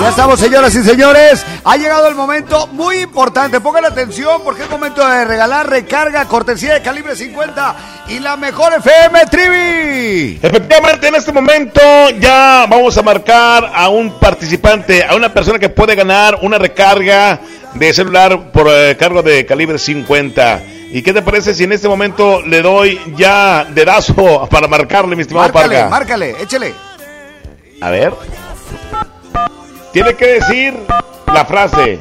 [0.00, 1.44] Ya estamos, señoras y señores.
[1.64, 3.60] Ha llegado el momento muy importante.
[3.60, 7.76] Pongan atención porque es momento de regalar recarga cortesía de calibre 50
[8.08, 10.40] y la mejor FM Trivi.
[11.00, 11.80] En este momento
[12.20, 17.40] ya vamos a marcar a un participante, a una persona que puede ganar una recarga
[17.74, 20.62] de celular por eh, cargo de calibre 50.
[20.92, 25.22] ¿Y qué te parece si en este momento le doy ya dedazo para marcarle, mi
[25.22, 25.88] estimado Márcale, Parga?
[25.88, 26.74] márcale, échele.
[27.80, 28.12] A ver.
[29.92, 30.74] Tiene que decir
[31.32, 32.00] la frase.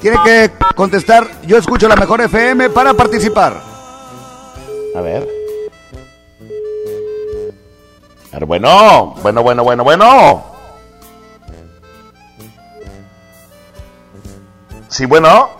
[0.00, 3.54] Tiene que contestar, yo escucho la mejor FM para participar.
[4.96, 5.39] A ver.
[8.46, 10.44] Bueno, bueno, bueno, bueno, bueno.
[14.88, 15.50] Sí, bueno.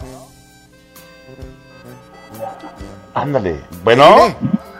[3.15, 3.61] Ándale.
[3.85, 4.35] Bueno.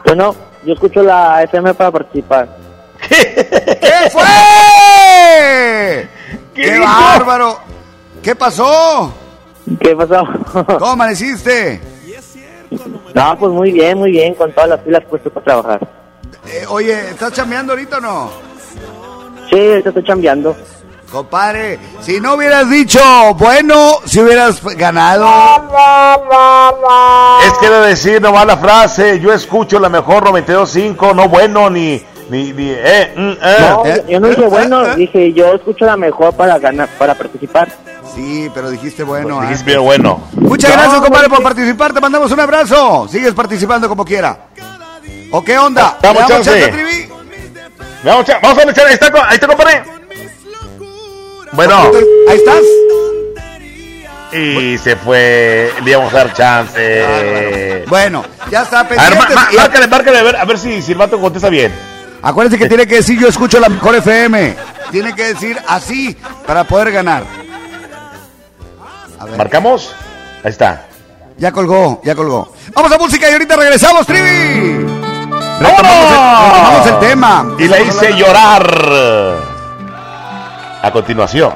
[0.05, 2.49] Bueno, yo escucho la FM para participar.
[3.09, 4.23] ¿Qué fue?
[6.55, 7.59] ¡Qué, bárbaro!
[8.23, 9.13] ¿Qué pasó?
[9.81, 10.27] ¿Qué pasó?
[10.53, 11.81] ¿Cómo amaneciste?
[13.15, 16.00] No, pues muy bien, muy bien, con todas las pilas puestas para trabajar.
[16.53, 18.31] Eh, oye, ¿estás chambeando ahorita o no?
[19.49, 20.57] Sí, estoy chambeando.
[21.13, 23.01] Compadre, si no hubieras dicho,
[23.35, 25.29] bueno, si hubieras ganado.
[27.47, 32.03] Es que debe decir nomás la frase, yo escucho la mejor 92.5, no bueno ni...
[32.31, 33.57] ni, ni eh, mm, eh.
[33.61, 37.69] No, yo no dije bueno, dije yo escucho la mejor para ganar, para participar.
[38.15, 39.37] Sí, pero dijiste bueno.
[39.37, 40.21] Pues dijiste bien bueno.
[40.33, 41.93] Muchas No, gracias, compadre, por participar.
[41.93, 43.07] Te mandamos un abrazo.
[43.09, 44.47] Sigues participando como quiera.
[45.31, 45.99] ¿O qué onda?
[46.03, 46.71] Damos ¿Le damos chance.
[46.71, 47.09] chance?
[48.03, 49.83] Vamos, a- vamos a echar, ahí está, ahí está, compadre.
[51.53, 51.91] Bueno,
[52.29, 52.63] Ahí estás.
[54.33, 57.85] y se fue, le íbamos a dar chance.
[57.89, 59.35] Bueno, ya está A ver, pendiente.
[59.35, 61.73] ma- ma- márcale, márcale, a ver, a ver si, si el vato contesta bien.
[62.23, 64.55] Acuérdense que tiene que decir yo escucho la mejor FM.
[64.91, 66.17] Tiene que decir así
[66.47, 67.25] para poder ganar.
[69.37, 69.93] ¿Marcamos?
[70.45, 70.87] Ahí está.
[71.37, 72.53] Ya colgó, ya colgó.
[72.75, 75.00] Vamos a música y ahorita regresamos, Trivi.
[75.61, 77.47] Retomamos el, retomamos el tema.
[77.59, 78.67] Y la hice llorar.
[80.83, 81.53] A continuación.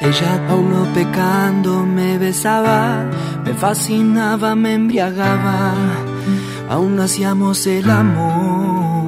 [0.00, 3.04] Ella aún no pecando me besaba,
[3.44, 5.74] me fascinaba, me embriagaba,
[6.70, 9.07] aún hacíamos el amor.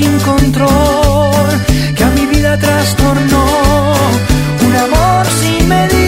[0.00, 1.46] Sin control,
[1.94, 3.44] que a mi vida trastornó,
[4.66, 5.99] un amor sin medida.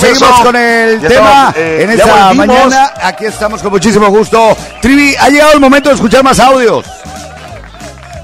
[0.00, 2.92] Seguimos, con el Ya tema estamos, eh, en esta mañana.
[3.02, 4.56] Aquí estamos con muchísimo gusto.
[4.82, 6.84] Trivi, ha llegado el momento de escuchar más audios.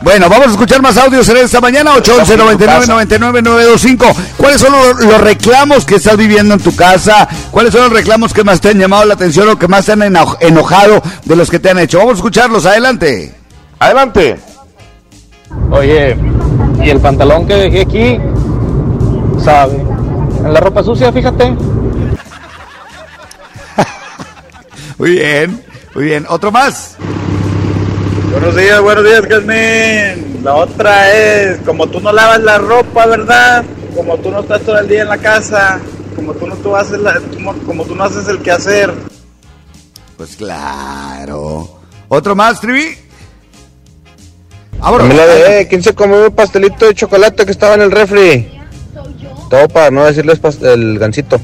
[0.02, 1.92] Bueno, vamos a escuchar más audios en esta mañana.
[1.94, 4.06] 811 99 99 925.
[4.36, 7.28] ¿Cuáles son los, los reclamos que estás viviendo en tu casa?
[7.52, 9.92] ¿Cuáles son los reclamos que más te han llamado la atención o que más te
[9.92, 11.98] han eno- enojado de los que te han hecho?
[11.98, 12.66] Vamos a escucharlos.
[12.66, 13.32] Adelante.
[13.78, 14.40] Adelante.
[15.70, 16.16] Oye,
[16.82, 18.18] y el pantalón que dejé aquí,
[19.44, 19.84] sabe,
[20.44, 21.51] en la ropa sucia, fíjate.
[24.98, 25.64] Muy bien,
[25.94, 26.27] muy bien.
[26.28, 26.97] ¿Otro más?
[28.31, 30.40] Buenos días, buenos días, Jasmine.
[30.43, 33.64] La otra es, como tú no lavas la ropa, ¿verdad?
[33.94, 35.81] Como tú no estás todo el día en la casa,
[36.14, 38.93] como tú no tú haces la, como, como tú no haces el quehacer.
[40.16, 41.81] Pues claro.
[42.09, 42.97] ¿Otro más, Trivi?
[44.78, 45.09] Vámonos.
[45.09, 48.61] Familia de, eh, ¿quién se comió el pastelito de chocolate que estaba en el refri?
[49.52, 51.38] Todo para no decirles pas- el gancito.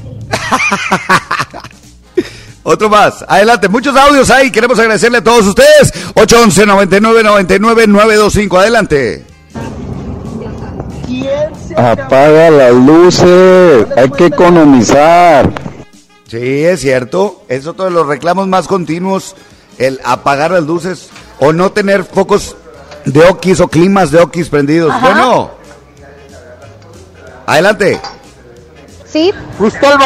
[2.63, 3.23] Otro más.
[3.27, 4.49] Adelante, muchos audios ahí.
[4.51, 5.93] Queremos agradecerle a todos ustedes.
[6.15, 8.57] 811 99 99 925.
[8.57, 9.25] Adelante.
[11.77, 15.47] Apaga las luces, hay que economizar.
[16.27, 17.43] Sí, es cierto.
[17.47, 19.35] Es otro de los reclamos más continuos.
[19.77, 21.09] El apagar las luces
[21.39, 22.55] o no tener focos
[23.05, 24.91] de okis o climas de okis prendidos.
[24.91, 24.99] Ajá.
[25.09, 25.58] Bueno.
[27.49, 27.99] Adelante.
[29.05, 29.33] ¿Sí?
[29.57, 30.05] Como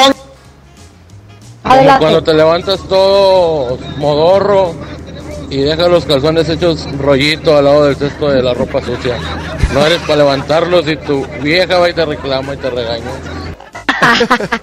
[1.65, 1.99] Adelante.
[1.99, 4.73] cuando te levantas todo modorro
[5.49, 9.17] y dejas los calzones hechos rollito al lado del cesto de la ropa sucia.
[9.73, 13.11] No eres para levantarlos y tu vieja va y te reclama y te regaña.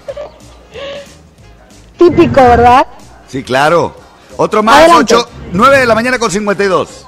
[1.99, 2.87] Típico, ¿verdad?
[3.27, 3.93] Sí, claro.
[4.37, 4.79] Otro más.
[4.79, 5.13] Adelante.
[5.13, 7.05] 8, 9 de la mañana con 52.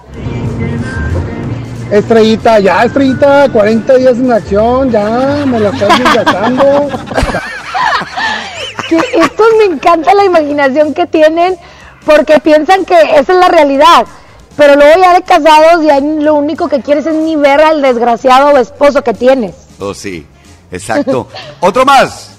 [1.91, 6.87] Estrellita, ya, Estrellita, 40 días en acción, ya, me la estás desgastando.
[8.89, 11.57] que estos me encanta la imaginación que tienen
[12.05, 14.05] porque piensan que esa es la realidad.
[14.55, 18.57] Pero luego ya de casados ya lo único que quieres es ni ver al desgraciado
[18.57, 19.55] esposo que tienes.
[19.79, 20.27] Oh, sí.
[20.71, 21.27] Exacto.
[21.59, 22.29] Otro más.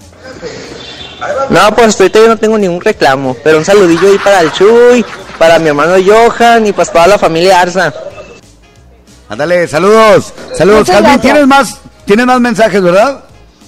[1.48, 5.04] No, pues ahorita yo no tengo ningún reclamo, pero un saludillo ahí para el Chuy,
[5.38, 7.92] para mi hermano Johan y pues para la familia Arza.
[9.28, 10.32] Ándale, saludos.
[10.56, 11.18] Saludos, Calvin.
[11.20, 13.24] ¿Tienes más, tienes más mensajes, verdad?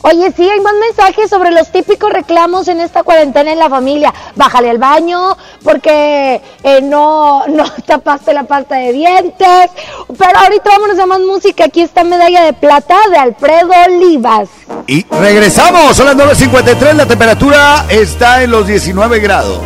[0.08, 4.14] Oye, sí, hay más mensajes sobre los típicos reclamos en esta cuarentena en la familia.
[4.36, 9.70] Bájale al baño porque eh, no, no tapaste la pasta de dientes.
[10.16, 11.64] Pero ahorita vámonos a más música.
[11.64, 14.48] Aquí está Medalla de Plata de Alfredo Olivas.
[14.86, 15.96] Y regresamos.
[15.96, 16.92] Son las 9.53.
[16.92, 19.58] La temperatura está en los 19 grados.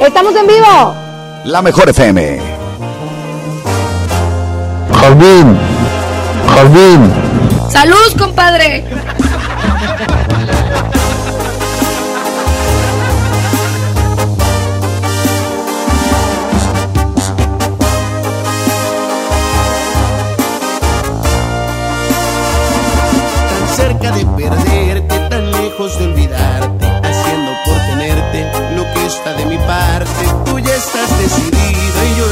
[0.00, 0.94] Estamos en vivo.
[1.44, 2.61] La mejor FM.
[5.02, 5.58] Jardín,
[6.46, 7.12] jardín.
[7.68, 8.84] ¡Salud, compadre!
[23.50, 28.46] tan cerca de perderte, tan lejos de olvidarte, haciendo por tenerte
[28.76, 30.28] lo que está de mi parte.
[30.44, 32.31] Tú ya estás decidida y yo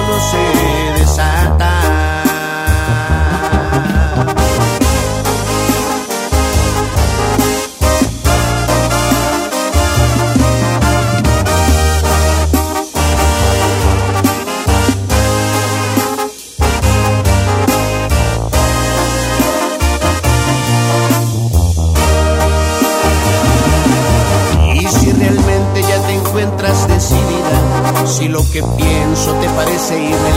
[28.51, 30.30] que pienso te parece irrelevante,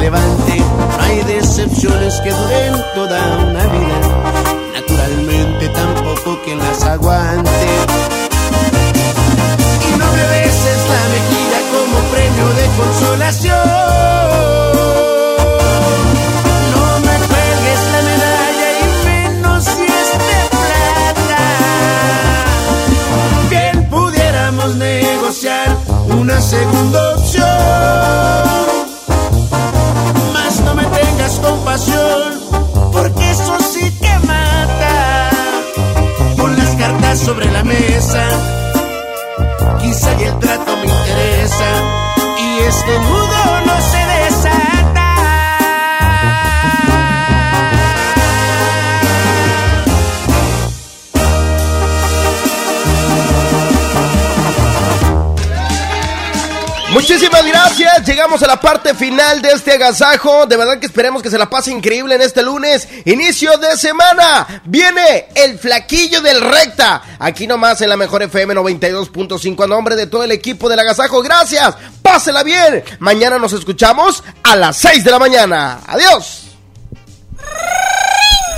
[58.24, 60.46] Llegamos a la parte final de este agasajo.
[60.46, 62.88] De verdad que esperemos que se la pase increíble en este lunes.
[63.04, 64.62] Inicio de semana.
[64.64, 67.02] Viene el flaquillo del recta.
[67.18, 71.20] Aquí nomás en la mejor FM 92.5 a nombre de todo el equipo del agasajo.
[71.20, 71.74] Gracias.
[72.00, 72.82] Pásela bien.
[72.98, 75.80] Mañana nos escuchamos a las 6 de la mañana.
[75.86, 76.46] Adiós.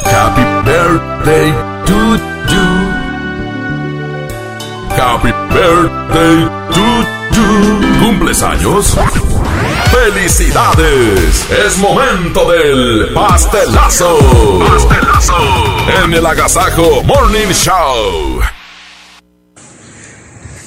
[0.05, 1.51] Happy birthday
[1.87, 2.17] to
[2.53, 2.67] you.
[4.95, 7.86] Happy birthday to you.
[8.07, 8.97] ¿Cumples años?
[9.91, 11.45] ¡Felicidades!
[11.51, 14.61] Es momento del pastelazo.
[14.61, 15.35] Pastelazo.
[16.05, 18.39] En el Agasajo Morning Show.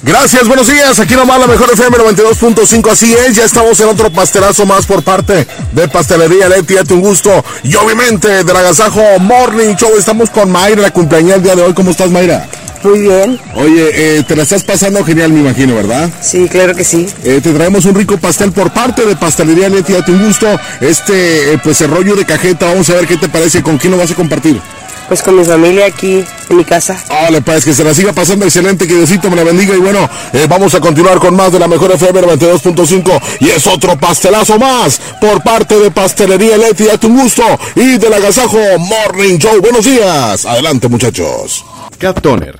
[0.02, 1.00] Gracias, buenos días.
[1.00, 2.90] Aquí nomás la mejor FM 92.5.
[2.90, 6.74] Así es, ya estamos en otro pastelazo más por parte de Pastelería Leti.
[6.74, 7.42] Date un gusto.
[7.62, 9.96] Y obviamente del Agasajo Morning Show.
[9.96, 11.72] Estamos con Mayra, la cumpleañera el día de hoy.
[11.72, 12.46] ¿Cómo estás, Mayra?
[12.82, 13.38] Muy bien.
[13.54, 16.10] Oye, eh, te la estás pasando genial, me imagino, ¿verdad?
[16.22, 17.06] Sí, claro que sí.
[17.24, 19.92] Eh, te traemos un rico pastel por parte de Pastelería Leti.
[19.92, 20.46] Date un gusto.
[20.80, 22.66] Este, eh, pues el rollo de cajeta.
[22.66, 23.62] Vamos a ver qué te parece.
[23.62, 24.60] ¿Con quién lo vas a compartir?
[25.08, 26.96] Pues con mi familia aquí en mi casa.
[27.08, 29.74] Vale, pues que se la siga pasando excelente, que Diosito me la bendiga.
[29.74, 33.20] Y bueno, eh, vamos a continuar con más de la mejor FM 92.5.
[33.40, 36.84] Y es otro pastelazo más por parte de Pastelería Leti.
[36.84, 37.42] Date un gusto.
[37.74, 39.60] Y del Agasajo Morning Show.
[39.60, 40.46] Buenos días.
[40.46, 41.64] Adelante, muchachos.
[41.98, 42.59] Cat Toner,